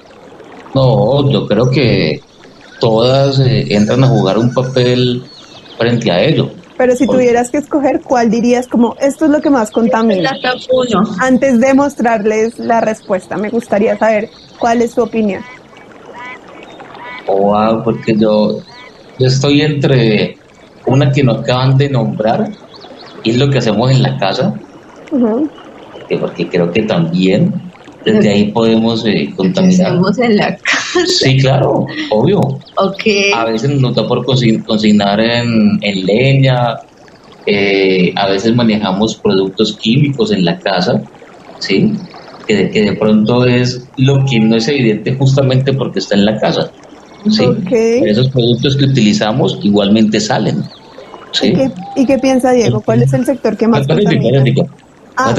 [0.74, 2.22] No, yo creo que
[2.80, 5.24] todas eh, entran a jugar un papel
[5.78, 6.52] frente a ello.
[6.78, 10.32] Pero si tuvieras que escoger, ¿cuál dirías como esto es lo que más contamina?
[11.20, 15.44] Antes de mostrarles la respuesta, me gustaría saber cuál es su opinión.
[17.28, 18.62] Wow, porque yo
[19.20, 20.38] yo estoy entre
[20.86, 22.50] una que nos acaban de nombrar
[23.24, 24.54] y es lo que hacemos en la casa,
[26.20, 27.54] porque creo que también
[28.06, 29.88] desde ahí podemos eh, contaminar.
[29.88, 30.79] hacemos en la casa?
[31.08, 32.42] Sí, claro, obvio.
[32.76, 33.32] Okay.
[33.34, 36.78] A veces nos da por cocinar en, leña,
[37.46, 41.02] eh, a veces manejamos productos químicos en la casa,
[41.60, 41.94] ¿sí?
[42.48, 46.40] Que que de pronto es lo que no es evidente justamente porque está en la
[46.40, 46.72] casa.
[47.30, 47.46] ¿sí?
[48.06, 50.64] Esos productos que utilizamos igualmente salen.
[51.32, 51.54] ¿sí?
[51.96, 52.82] ¿Y, qué, piensa Diego?
[52.82, 54.44] ¿Cuál es el sector que más contamina?
[55.16, 55.34] Ah,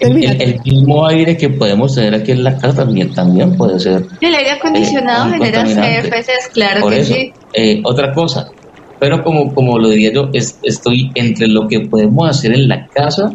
[0.00, 4.06] el, mismo aire que podemos tener aquí en la casa también, también puede ser.
[4.20, 7.32] El aire acondicionado eh, genera CFCs, claro que sí.
[7.52, 8.50] Eh, otra cosa,
[8.98, 13.32] pero como, como lo diría yo, estoy entre lo que podemos hacer en la casa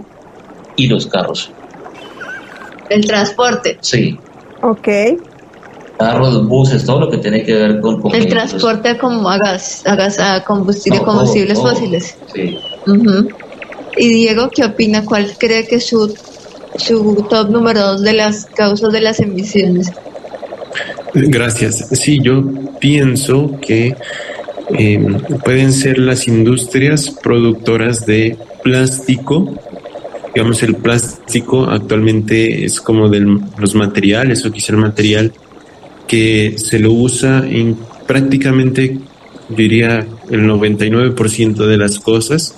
[0.76, 1.52] y los carros.
[2.90, 3.78] El transporte.
[3.82, 4.18] Sí.
[4.62, 4.88] Ok
[6.02, 8.02] carros, buses, todo lo que tiene que ver con...
[8.14, 12.18] el transporte como a gas, a, gas, a combustible, combustibles fósiles.
[12.34, 12.58] Sí.
[13.98, 15.06] Y Diego, ¿qué opina?
[15.06, 16.12] ¿Cuál cree que es su,
[16.78, 19.92] su top número dos de las causas de las emisiones?
[21.14, 21.88] Gracias.
[21.92, 22.44] Sí, yo
[22.80, 23.96] pienso que
[24.74, 29.54] em, pueden ser las industrias productoras de plástico.
[30.34, 33.20] Digamos, el plástico actualmente es como de
[33.58, 35.34] los materiales, o quizá el material
[36.08, 38.98] que se lo usa en prácticamente,
[39.50, 42.56] diría, el 99% de las cosas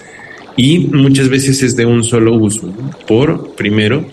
[0.55, 2.73] y muchas veces es de un solo uso,
[3.07, 4.05] por, primero,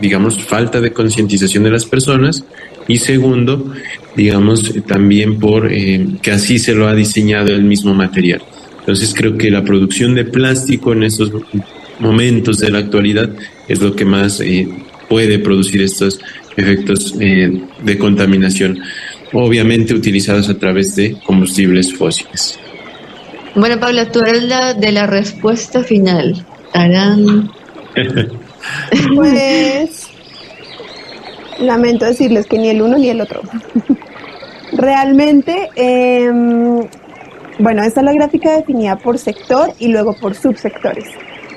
[0.00, 2.44] digamos, falta de concientización de las personas
[2.88, 3.72] y segundo,
[4.14, 8.42] digamos, también por eh, que así se lo ha diseñado el mismo material.
[8.80, 11.32] Entonces creo que la producción de plástico en estos
[11.98, 13.30] momentos de la actualidad
[13.66, 14.68] es lo que más eh,
[15.08, 16.20] puede producir estos
[16.56, 18.78] efectos eh, de contaminación,
[19.32, 22.58] obviamente utilizados a través de combustibles fósiles.
[23.56, 26.44] Bueno, Paula, tú eres la de la respuesta final.
[29.14, 30.10] pues
[31.58, 33.40] lamento decirles que ni el uno ni el otro.
[34.72, 36.86] Realmente, em,
[37.58, 41.06] bueno, esta es la gráfica definida por sector y luego por subsectores.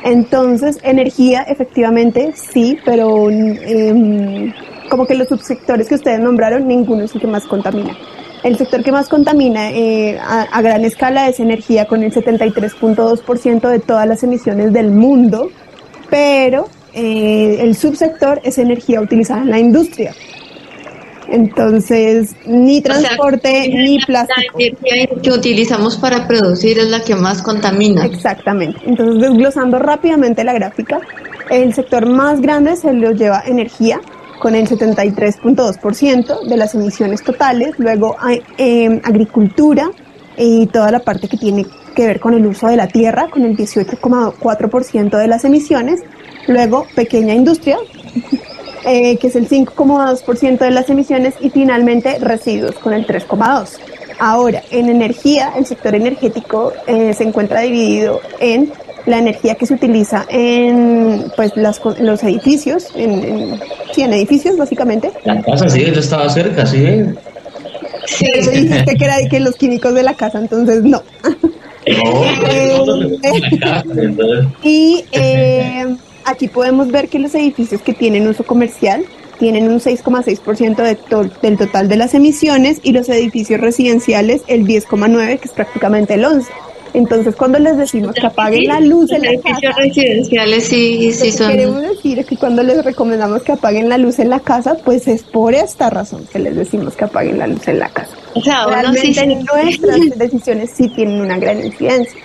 [0.06, 4.54] Entonces, energía, efectivamente, sí, pero em,
[4.90, 7.98] como que los subsectores que ustedes nombraron, ninguno es el que más contamina.
[8.44, 13.80] El sector que más contamina eh, a, gran escala es energía, con el 73.2% de
[13.80, 15.50] todas las emisiones del mundo,
[16.10, 20.14] pero eh, el subsector es energía utilizada en la industria.
[21.32, 24.58] Entonces, ni transporte ni plástico.
[24.58, 28.06] La energía que utilizamos para producir es la que más contamina.
[28.06, 28.80] Exactamente.
[28.86, 31.00] Entonces, desglosando rápidamente la gráfica,
[31.50, 34.02] el sector más grande se lo lleva energía,
[34.40, 38.16] con el 73.2% de las emisiones totales, luego
[38.58, 39.92] em, agricultura
[40.38, 43.44] y toda la parte que tiene que ver con el uso de la tierra, con
[43.44, 46.02] el 18,4% de las emisiones,
[46.48, 47.78] luego pequeña industria,
[48.86, 53.80] eh, que es el 5,2% de las emisiones, y finalmente residuos con el 3,2%.
[54.22, 58.72] Ahora, en energía, el sector energético eh, se encuentra dividido en
[59.06, 63.60] la energía que se utiliza en pues las, los edificios, en,
[63.94, 65.12] sí, en edificios básicamente.
[65.26, 67.06] La casa, sí, yo estaba cerca, sí.
[68.06, 71.04] Sí, dijiste que era de que los químicos de la casa, entonces no.
[74.64, 79.06] y eh, aquí podemos ver que los edificios que tienen uso comercial
[79.40, 80.98] tienen un 6,6% de
[81.42, 86.26] del total de las emisiones y los edificios residenciales el 10,9%, que es prácticamente el
[86.26, 86.46] 11%.
[86.94, 91.52] Entonces, cuando les decimos que apaguen la luz en la casa, residenciales sí, sí son.
[91.52, 95.24] Queremos decir que cuando les recomendamos que apaguen la luz en la casa, pues es
[95.24, 98.16] por esta razón que les decimos que apaguen la luz en la casa.
[98.34, 102.20] O sea, Realmente nuestras decisiones sí tienen una gran incidencia.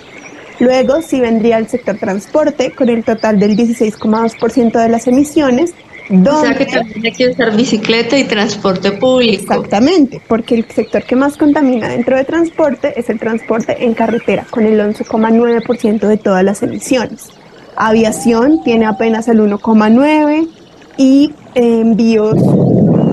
[0.61, 5.75] Luego sí vendría el sector transporte con el total del 16,2% de las emisiones
[6.11, 9.43] o sea que también hay que usar bicicleta y transporte público.
[9.43, 14.47] Exactamente, porque el sector que más contamina dentro de transporte es el transporte en carretera,
[14.51, 17.31] con el 11,9% de todas las emisiones.
[17.77, 20.49] Aviación tiene apenas el 1,9%
[20.97, 22.37] y envíos,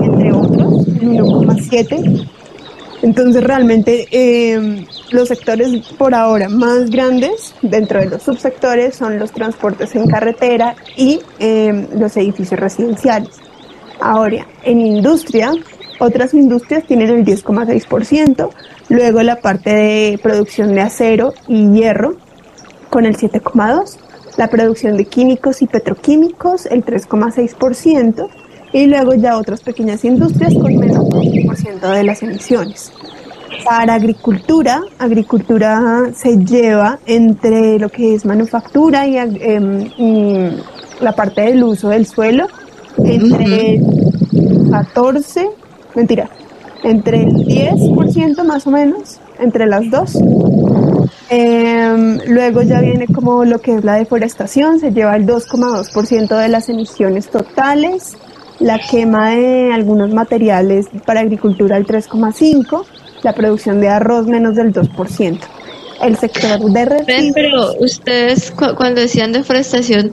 [0.02, 2.28] entre otros, el 1,7%.
[3.02, 9.32] Entonces realmente eh, los sectores por ahora más grandes dentro de los subsectores son los
[9.32, 13.30] transportes en carretera y eh, los edificios residenciales.
[14.00, 15.52] Ahora, en industria,
[15.98, 18.50] otras industrias tienen el 10,6%,
[18.88, 22.16] luego la parte de producción de acero y hierro
[22.88, 23.98] con el 7,2%,
[24.36, 28.28] la producción de químicos y petroquímicos el 3,6%,
[28.72, 32.92] y luego ya otras pequeñas industrias con menos del 1% de las emisiones.
[33.64, 40.56] Para agricultura, agricultura se lleva entre lo que es manufactura y, em,
[41.00, 42.46] la parte del uso del suelo,
[42.98, 43.80] entre
[44.70, 45.50] 14,
[45.94, 46.30] mentira,
[46.82, 50.18] entre el 10% más o menos, entre las dos.
[51.28, 56.48] Em, luego ya viene como lo que es la deforestación, se lleva el 2,2% de
[56.48, 58.16] las emisiones totales
[58.62, 62.84] la quema de algunos materiales para agricultura el 3,5%,
[63.22, 65.38] la producción de arroz menos del 2%.
[66.02, 67.32] El sector de residuos...
[67.34, 70.12] Pero ustedes cuando decían deforestación,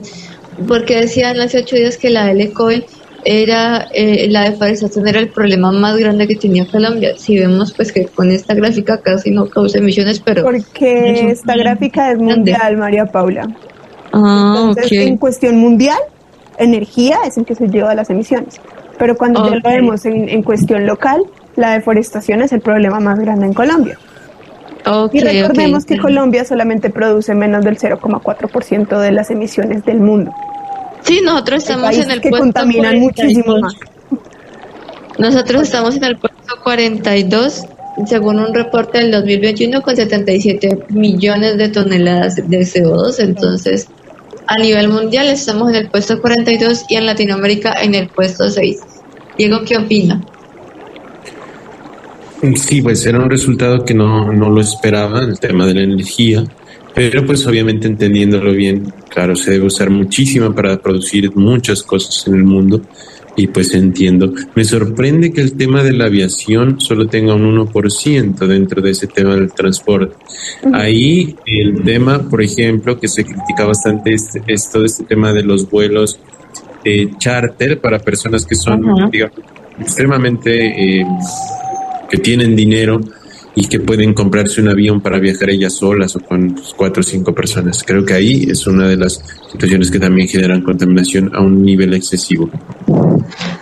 [0.68, 2.84] ¿por qué decían hace ocho días que la LCOI
[3.24, 7.14] era eh, la deforestación era el problema más grande que tenía Colombia.
[7.18, 12.12] Si vemos pues que con esta gráfica casi no causa emisiones, pero porque esta gráfica
[12.12, 13.48] es mundial, María Paula.
[14.12, 15.98] Ah, Entonces, en cuestión mundial,
[16.60, 18.60] energía es el que se lleva las emisiones.
[18.98, 21.22] Pero cuando ya lo vemos en, cuestión local,
[21.56, 23.98] la deforestación es el problema más grande en Colombia.
[25.12, 30.32] y recordemos que Colombia solamente produce menos del 0,4% de las emisiones del mundo.
[31.02, 33.74] Sí, nosotros estamos en el que contaminan muchísimo más.
[35.18, 37.64] Nosotros estamos en el puesto 42,
[38.06, 43.16] según un reporte del 2021, con 77 millones de toneladas de CO2.
[43.18, 43.88] Entonces,
[44.50, 48.80] a nivel mundial estamos en el puesto 42 y en Latinoamérica en el puesto 6.
[49.38, 50.20] Diego, ¿qué opina?
[52.56, 56.42] Sí, pues era un resultado que no, no lo esperaba, el tema de la energía,
[56.92, 62.34] pero pues obviamente entendiéndolo bien, claro, se debe usar muchísima para producir muchas cosas en
[62.34, 62.82] el mundo
[63.36, 64.32] y pues entiendo.
[64.54, 69.06] Me sorprende que el tema de la aviación solo tenga un 1% dentro de ese
[69.06, 70.14] tema del transporte.
[70.72, 75.68] Ahí el tema, por ejemplo, que se critica bastante es, todo este tema de los
[75.70, 76.18] vuelos
[76.84, 79.38] de charter para personas que son, digamos,
[79.78, 81.06] extremadamente eh,
[82.10, 83.00] que tienen dinero
[83.54, 87.34] y que pueden comprarse un avión para viajar ellas solas o con cuatro o cinco
[87.34, 87.82] personas.
[87.84, 91.94] Creo que ahí es una de las situaciones que también generan contaminación a un nivel
[91.94, 92.50] excesivo.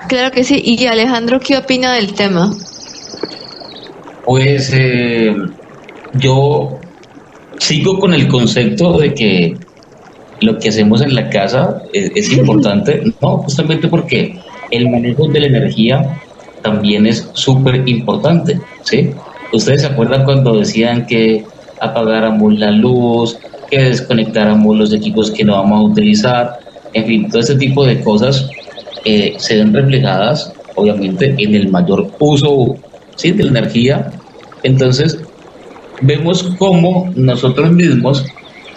[0.08, 0.60] Claro que sí.
[0.64, 2.50] ¿Y Alejandro qué opina del tema?
[4.24, 5.34] Pues eh,
[6.14, 6.78] yo
[7.58, 9.56] sigo con el concepto de que
[10.40, 14.38] lo que hacemos en la casa es, es importante, no, justamente porque
[14.70, 16.20] el manejo de la energía
[16.62, 19.10] también es súper importante, ¿sí?
[19.52, 21.44] ¿Ustedes se acuerdan cuando decían que
[21.80, 23.38] apagáramos la luz,
[23.70, 26.58] que desconectáramos los equipos que no vamos a utilizar?
[26.92, 28.50] En fin, todo este tipo de cosas
[29.04, 32.76] eh, se ven reflejadas, obviamente, en el mayor uso
[33.16, 33.32] ¿sí?
[33.32, 34.12] de la energía.
[34.62, 35.18] Entonces,
[36.00, 38.24] vemos cómo nosotros mismos,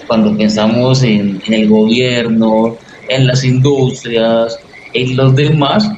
[0.07, 2.75] cuando pensamos en, el gobierno,
[3.07, 4.57] en las industrias,
[4.93, 5.89] en los demás,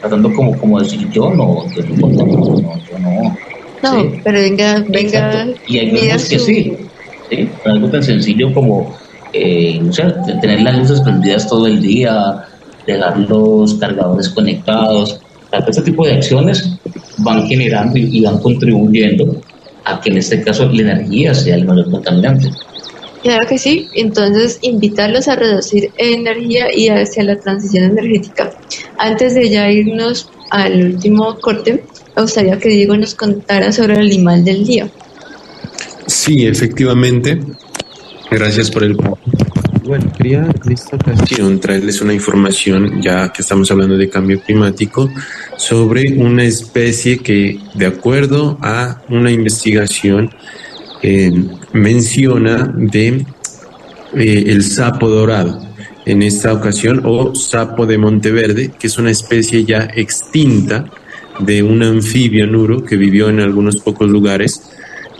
[0.00, 3.36] tratando como, como decir yo no, yo no, yo no,
[3.82, 5.46] no, pero venga, venga.
[5.66, 6.76] Y hay veces que sí,
[7.30, 8.94] sí, algo tan sencillo como,
[9.32, 10.04] eh, no sé,
[10.40, 12.44] tener las luces prendidas todo el día,
[12.86, 15.20] dejar los cargadores conectados.
[15.68, 16.78] este tipo de acciones
[17.18, 19.40] van generando y van contribuyendo
[19.84, 22.48] a que en este caso la energía sea el mayor contaminante.
[23.22, 28.50] Claro que sí, entonces invitarlos a reducir energía y hacia la transición energética.
[28.98, 31.84] Antes de ya irnos al último corte,
[32.16, 34.88] me gustaría que Diego nos contara sobre el animal del día.
[36.06, 37.38] Sí, efectivamente.
[38.30, 38.96] Gracias por el
[39.84, 45.10] bueno, quería en esta ocasión traerles una información, ya que estamos hablando de cambio climático,
[45.56, 50.30] sobre una especie que, de acuerdo a una investigación,
[51.02, 51.32] eh,
[51.72, 53.26] menciona de
[54.14, 55.60] eh, el sapo dorado.
[56.04, 60.84] En esta ocasión o sapo de Monteverde, que es una especie ya extinta
[61.38, 64.62] de un anfibio nuro que vivió en algunos pocos lugares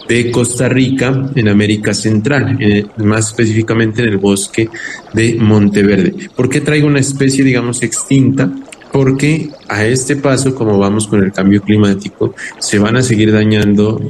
[0.08, 4.68] de Costa Rica en América Central, eh, más específicamente en el bosque
[5.12, 6.28] de Monteverde.
[6.34, 8.50] ¿Por qué traigo una especie, digamos, extinta?
[8.92, 14.00] Porque a este paso, como vamos con el cambio climático, se van a seguir dañando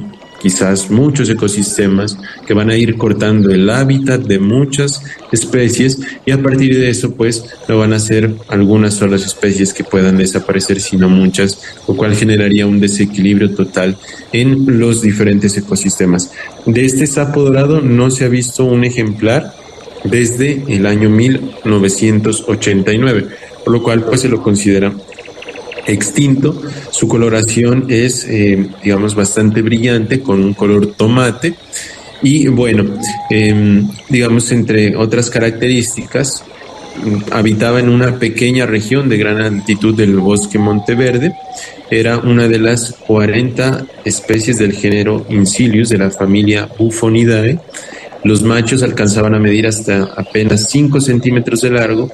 [0.43, 6.43] quizás muchos ecosistemas que van a ir cortando el hábitat de muchas especies y a
[6.43, 11.07] partir de eso pues no van a ser algunas solas especies que puedan desaparecer sino
[11.07, 13.97] muchas lo cual generaría un desequilibrio total
[14.33, 16.31] en los diferentes ecosistemas.
[16.65, 19.55] De este sapo dorado no se ha visto un ejemplar
[20.03, 23.27] desde el año 1989
[23.63, 24.91] por lo cual pues se lo considera
[25.87, 26.61] extinto.
[26.91, 31.55] Su coloración es, eh, digamos, bastante brillante, con un color tomate.
[32.21, 32.85] Y bueno,
[33.29, 36.43] em, digamos, entre otras características,
[37.03, 41.33] mm, habitaba en una pequeña región de gran altitud del bosque Monteverde.
[41.89, 47.59] Era una de las 40 especies del género Incilius de la familia Bufonidae
[48.23, 52.11] los machos alcanzaban a medir hasta apenas 5 centímetros de largo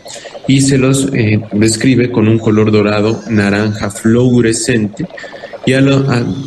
[0.47, 5.05] y se los eh, describe con un color dorado naranja fluorescente.
[5.65, 6.03] Y a, lo,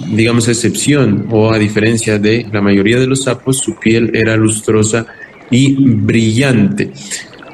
[0.09, 5.07] digamos, excepción o a diferencia de la mayoría de los sapos, su piel era lustrosa
[5.51, 6.91] y brillante.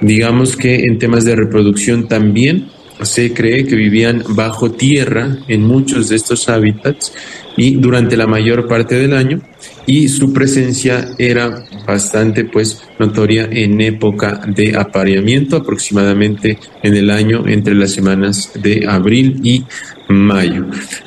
[0.01, 2.69] Digamos que en temas de reproducción también
[3.03, 7.13] se cree que vivían bajo tierra en muchos de estos hábitats
[7.57, 9.41] y durante la mayor parte del año
[9.87, 17.47] y su presencia era bastante pues notoria en época de apareamiento aproximadamente en el año
[17.47, 19.65] entre las semanas de abril y
[20.09, 20.67] mayo.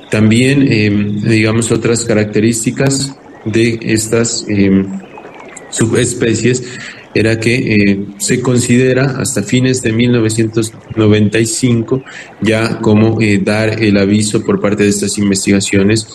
[0.09, 3.15] También em, digamos otras características
[3.45, 4.87] de estas em,
[5.69, 6.63] subespecies
[7.13, 12.03] era que eh, se considera hasta fines de 1995
[12.41, 16.07] ya como eh, dar el aviso por parte de estas investigaciones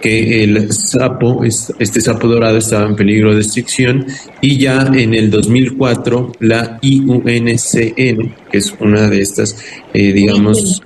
[0.00, 4.06] que el sapo, este sapo dorado estaba en peligro de extinción
[4.40, 9.56] y ya en el 2004 la IUNCN, que es una de estas,
[9.92, 10.82] eh, digamos,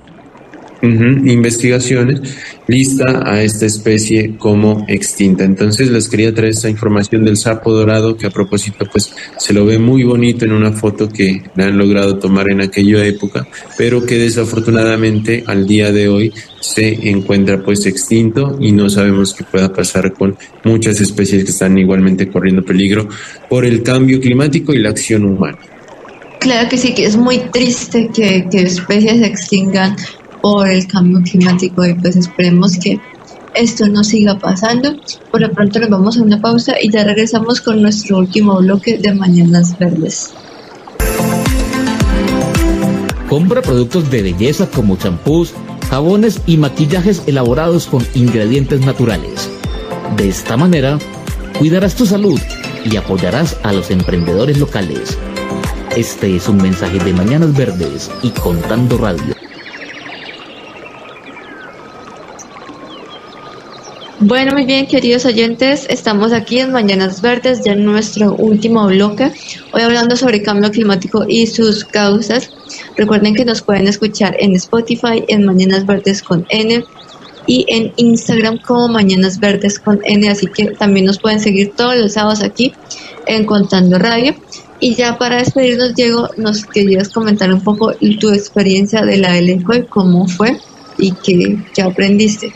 [0.81, 2.21] investigaciones,
[2.67, 5.43] lista a esta especie como extinta.
[5.43, 9.65] Entonces les quería traer esta información del sapo dorado que a propósito pues se lo
[9.65, 13.47] ve muy bonito en una foto que le han logrado tomar en aquella época,
[13.77, 19.43] pero que desafortunadamente al día de hoy se encuentra pues extinto y no sabemos qué
[19.43, 23.07] pueda pasar con muchas especies que están igualmente corriendo peligro
[23.49, 25.57] por el cambio climático y la acción humana.
[26.39, 29.95] Claro que sí, que es muy triste que, que especies se extingan
[30.43, 32.99] por el cambio climático y pues esperemos que
[33.55, 34.93] esto no siga pasando.
[35.31, 38.97] Por lo pronto nos vamos a una pausa y ya regresamos con nuestro último bloque
[38.97, 40.33] de Mañanas Verdes.
[43.29, 45.53] Compra productos de belleza como champús,
[45.89, 49.49] jabones y maquillajes elaborados con ingredientes naturales.
[50.17, 50.99] De esta manera,
[51.57, 52.39] cuidarás tu salud
[52.83, 55.17] y apoyarás a los emprendedores locales.
[55.95, 59.42] Este es un mensaje de Mañanas Verdes y Contando Radio.
[64.25, 69.33] Bueno, muy bien, queridos oyentes, estamos aquí en Mañanas Verdes, ya en nuestro último bloque,
[69.73, 72.49] hoy hablando sobre cambio climático y sus causas.
[72.95, 76.85] Recuerden que nos pueden escuchar en Spotify, en Mañanas Verdes con N
[77.47, 81.97] y en Instagram como Mañanas Verdes con N, así que también nos pueden seguir todos
[81.97, 82.73] los sábados aquí
[83.27, 84.35] en Contando Radio.
[84.79, 89.73] Y ya para despedirnos, Diego, nos querías comentar un poco tu experiencia de la elenco
[89.73, 90.57] y cómo fue
[90.97, 92.53] y qué, qué aprendiste.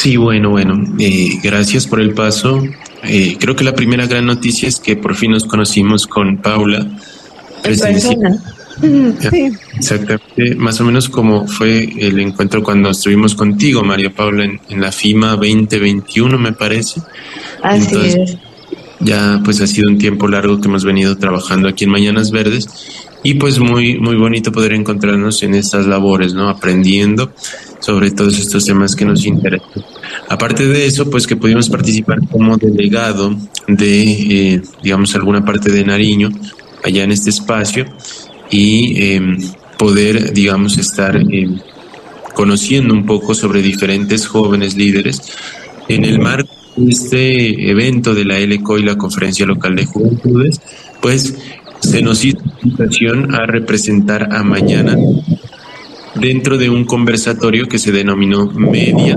[0.00, 2.62] Sí, bueno, bueno, eh, gracias por el paso.
[3.02, 6.86] Eh, creo que la primera gran noticia es que por fin nos conocimos con Paula.
[8.80, 9.50] Sí.
[9.76, 14.90] Exactamente, más o menos como fue el encuentro cuando estuvimos contigo, María Paula, en, la
[14.90, 17.02] FIMA 2021, me parece.
[17.62, 18.38] Así es.
[19.00, 22.68] Ya pues ha sido un tiempo largo que hemos venido trabajando aquí en Mañanas Verdes
[23.22, 26.48] y pues muy, muy bonito poder encontrarnos en estas labores, ¿no?
[26.48, 27.32] Aprendiendo
[27.80, 29.68] sobre todos estos temas que nos interesan.
[30.28, 33.36] Aparte de eso, pues que pudimos participar como delegado
[33.66, 36.30] de, eh, digamos, alguna parte de Nariño,
[36.84, 37.86] allá en este espacio,
[38.50, 39.38] y em,
[39.78, 41.58] poder, digamos, estar em,
[42.34, 45.20] conociendo un poco sobre diferentes jóvenes líderes
[45.88, 50.60] en el marco este evento de la LECO y la Conferencia Local de Juventudes,
[51.00, 51.36] pues
[51.80, 54.96] se nos hizo invitación a representar a mañana
[56.14, 59.16] dentro de un conversatorio que se denominó Media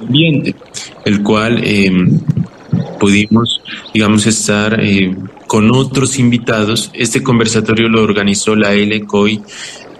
[0.00, 0.54] Ambiente,
[1.04, 2.20] el cual em,
[2.98, 3.60] pudimos,
[3.92, 5.14] digamos, estar eh,
[5.46, 6.90] con otros invitados.
[6.94, 9.42] Este conversatorio lo organizó la LCOI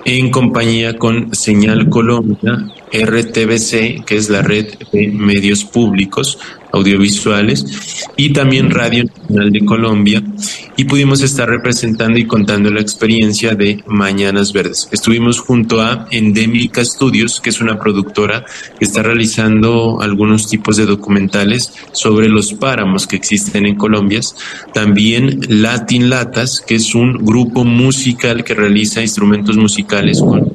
[0.08, 6.38] en compañía con Señal Colombia, RTBC, que es la red de medios públicos
[6.72, 7.64] audiovisuales,
[8.16, 10.22] y también Radio Nacional de Colombia,
[10.76, 14.88] y pudimos estar representando y contando la experiencia de Mañanas Verdes.
[14.92, 18.44] Estuvimos junto a Endémica Studios, que es una productora
[18.78, 24.20] que está realizando algunos tipos de documentales sobre los páramos que existen en Colombia.
[24.72, 30.50] También Latin Latas, que es un grupo musical que realiza instrumentos musicales con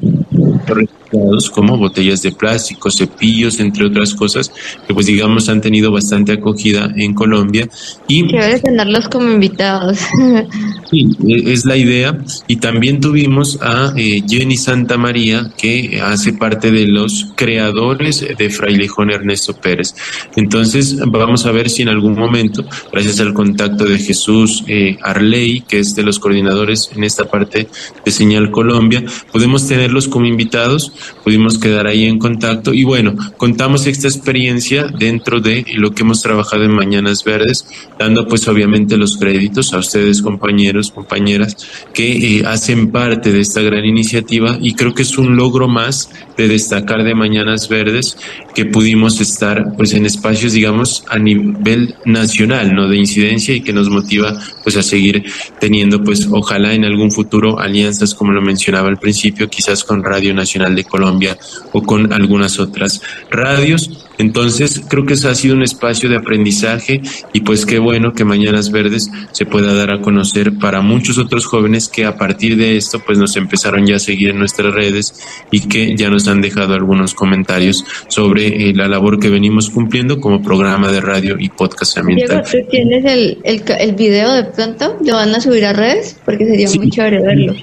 [1.52, 4.50] como botellas de plástico, cepillos, entre otras cosas,
[4.86, 7.68] que pues digamos han tenido bastante acogida en Colombia.
[8.08, 9.98] Y Quiero tenerlos como invitados.
[10.94, 12.16] Sí, e, es la idea.
[12.46, 18.50] Y también tuvimos a eh, Jenny Santa María, que hace parte de los creadores de
[18.50, 19.94] Frailejón Ernesto Pérez.
[20.36, 25.62] Entonces, vamos a ver si en algún momento, gracias al contacto de Jesús eh, Arley,
[25.62, 27.68] que es de los coordinadores en esta parte
[28.04, 30.92] de Señal Colombia, podemos tenerlos como invitados
[31.24, 36.20] pudimos quedar ahí en contacto y bueno, contamos esta experiencia dentro de lo que hemos
[36.22, 37.66] trabajado en Mañanas Verdes,
[37.98, 41.56] dando pues obviamente los créditos a ustedes compañeros, compañeras
[41.92, 46.10] que eh, hacen parte de esta gran iniciativa y creo que es un logro más
[46.36, 48.16] de destacar de Mañanas Verdes
[48.54, 52.88] que pudimos estar pues en espacios digamos a nivel nacional, ¿no?
[52.88, 55.24] De incidencia y que nos motiva pues a seguir
[55.60, 60.34] teniendo pues ojalá en algún futuro alianzas como lo mencionaba al principio, quizás con Radio
[60.34, 61.36] Nacional de Colombia
[61.72, 63.90] o con algunas otras radios.
[64.18, 67.00] Entonces, creo que eso ha sido un espacio de aprendizaje
[67.32, 71.46] y pues qué bueno que Mañanas Verdes se pueda dar a conocer para muchos otros
[71.46, 75.14] jóvenes que a partir de esto pues nos empezaron ya a seguir en nuestras redes
[75.50, 80.20] y que ya nos han dejado algunos comentarios sobre eh, la labor que venimos cumpliendo
[80.20, 82.44] como programa de radio y podcast ambiental.
[82.44, 84.96] Diego, ¿tú tienes el, el, el video de pronto?
[85.04, 86.16] ¿Lo van a subir a redes?
[86.24, 87.54] Porque sería muy chévere verlo.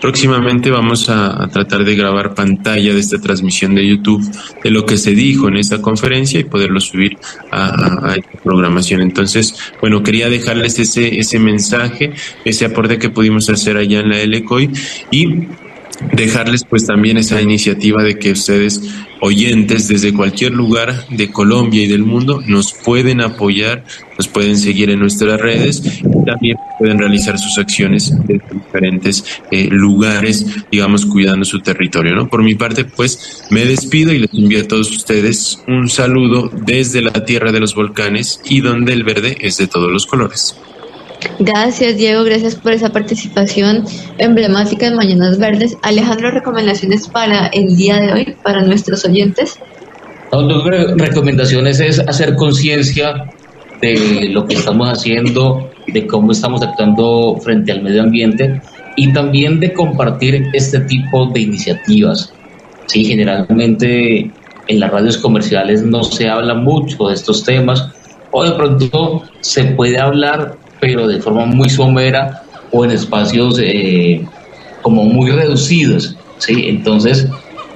[0.00, 4.24] Próximamente vamos a, tratar de grabar pantalla de esta transmisión de YouTube
[4.62, 7.18] de lo que se dijo en esta conferencia y poderlo subir
[7.50, 9.02] a, esta programación.
[9.02, 12.12] Entonces, bueno, quería dejarles ese, ese mensaje,
[12.44, 14.70] ese aporte que pudimos hacer allá en la LCOI
[15.10, 15.46] y
[16.12, 18.82] dejarles pues también esa iniciativa de que ustedes
[19.20, 23.84] oyentes desde cualquier lugar de Colombia y del mundo nos pueden apoyar,
[24.18, 29.68] nos pueden seguir en nuestras redes y también pueden realizar sus acciones en diferentes eh,
[29.70, 32.28] lugares, digamos, cuidando su territorio, ¿no?
[32.28, 37.00] Por mi parte, pues me despido y les envío a todos ustedes un saludo desde
[37.00, 40.56] la tierra de los volcanes y donde el verde es de todos los colores.
[41.38, 42.24] Gracias, Diego.
[42.24, 43.84] Gracias por esa participación
[44.18, 45.76] emblemática en Mañanas Verdes.
[45.82, 49.58] Alejandro, recomendaciones para el día de hoy, para nuestros oyentes.
[50.32, 50.64] Dos
[50.96, 53.30] recomendaciones es hacer conciencia
[53.80, 58.60] de lo que estamos haciendo, de cómo estamos actuando frente al medio ambiente
[58.96, 62.32] y también de compartir este tipo de iniciativas.
[62.86, 64.30] Sí, generalmente
[64.68, 67.88] en las radios comerciales no se habla mucho de estos temas
[68.30, 74.24] o de pronto se puede hablar pero de forma muy somera o en espacios eh,
[74.82, 76.16] como muy reducidos.
[76.38, 76.64] ¿sí?
[76.68, 77.26] Entonces,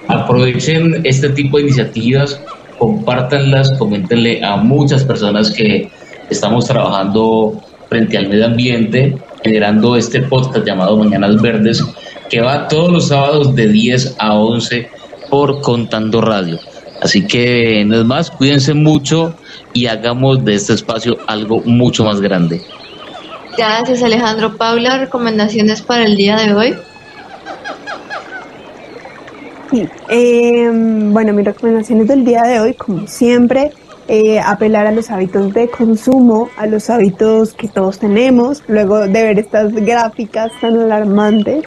[0.08, 2.40] aprovechen este tipo de iniciativas,
[2.78, 5.90] compártanlas, coméntenle a muchas personas que
[6.28, 11.84] estamos trabajando frente al medio ambiente, generando este podcast llamado Mañanas Verdes,
[12.28, 14.88] que va todos los sábados de 10 a 11
[15.28, 16.58] por Contando Radio.
[17.02, 19.34] Así que no es más, cuídense mucho
[19.72, 22.60] y hagamos de este espacio algo mucho más grande.
[23.56, 24.56] Gracias Alejandro.
[24.56, 26.76] Paula, recomendaciones para el día de hoy.
[29.70, 33.70] Sí, em, bueno, mis recomendaciones del día de hoy, como siempre,
[34.08, 39.22] eh, apelar a los hábitos de consumo, a los hábitos que todos tenemos, luego de
[39.22, 41.64] ver estas gráficas tan alarmantes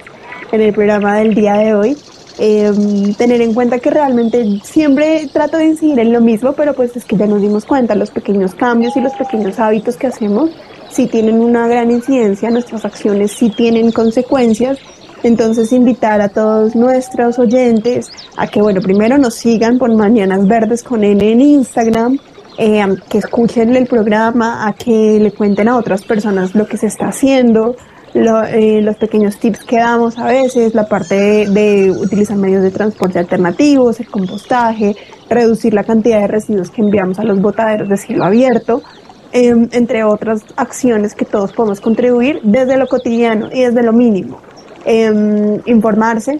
[0.52, 1.98] en el programa del día de hoy,
[2.40, 6.96] Em, tener en cuenta que realmente siempre trato de incidir en lo mismo, pero pues
[6.98, 10.50] es que ya nos dimos cuenta, los pequeños cambios y los pequeños hábitos que hacemos
[10.90, 14.80] sí tienen una gran incidencia, nuestras acciones sí tienen consecuencias.
[15.22, 20.84] Entonces invitar a todos nuestros oyentes a que, bueno, primero nos sigan por Mañanas Verdes
[20.84, 22.20] con N en Instagram,
[22.58, 26.88] eh, que escuchen el programa, a que le cuenten a otras personas lo que se
[26.88, 27.78] está haciendo,
[28.16, 33.18] eh, los pequeños tips que damos a veces, la parte de, utilizar medios de transporte
[33.18, 34.96] alternativos, el compostaje,
[35.30, 38.84] reducir la cantidad de residuos que enviamos a los botaderos de cielo abierto,
[39.32, 44.40] em, entre otras acciones que todos podemos contribuir desde lo cotidiano y desde lo mínimo.
[44.86, 46.40] Em, informarse.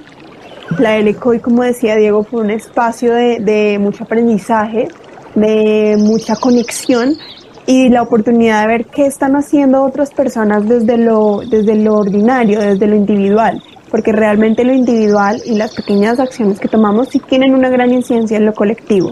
[0.78, 4.90] La LECOI, como decía Diego, fue un espacio de, de mucho aprendizaje,
[5.36, 7.16] de mucha conexión
[7.66, 12.60] y la oportunidad de ver qué están haciendo otras personas desde lo, desde lo ordinario,
[12.60, 17.54] desde lo individual, porque realmente lo individual y las pequeñas acciones que tomamos sí tienen
[17.54, 19.12] una gran incidencia en lo colectivo.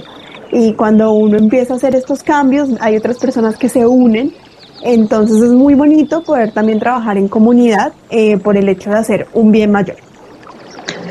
[0.52, 4.34] Y cuando uno empieza a hacer estos cambios, hay otras personas que se unen,
[4.84, 9.28] entonces es muy bonito poder también trabajar en comunidad eh, por el hecho de hacer
[9.34, 9.96] un bien mayor.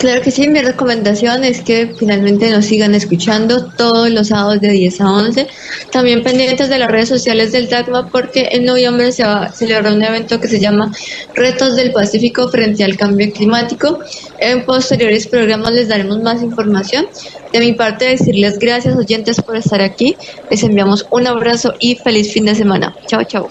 [0.01, 4.70] Claro que sí, mi recomendación es que finalmente nos sigan escuchando todos los sábados de
[4.70, 5.46] 10 a 11.
[5.92, 9.92] También pendientes de las redes sociales del DACMA porque en noviembre se va a celebrar
[9.92, 10.90] un evento que se llama
[11.34, 13.98] Retos del Pacífico frente al cambio climático.
[14.38, 17.07] En posteriores programas les daremos más información.
[17.53, 20.16] De mi parte, decirles gracias oyentes por estar aquí.
[20.51, 22.96] Les enviamos un abrazo y feliz fin de semana.
[23.07, 23.51] Chao, chao.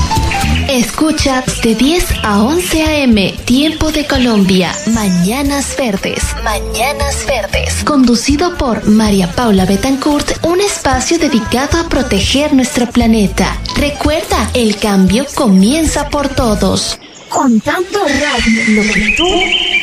[0.71, 3.35] Escucha de 10 a 11 a.m.
[3.43, 4.71] Tiempo de Colombia.
[4.93, 6.23] Mañanas Verdes.
[6.45, 7.83] Mañanas Verdes.
[7.83, 13.59] Conducido por María Paula Betancourt, un espacio dedicado a proteger nuestro planeta.
[13.75, 16.97] Recuerda, el cambio comienza por todos.
[17.27, 19.27] Contando Radio, lo que tú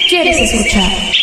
[0.08, 1.17] quieres escuchar.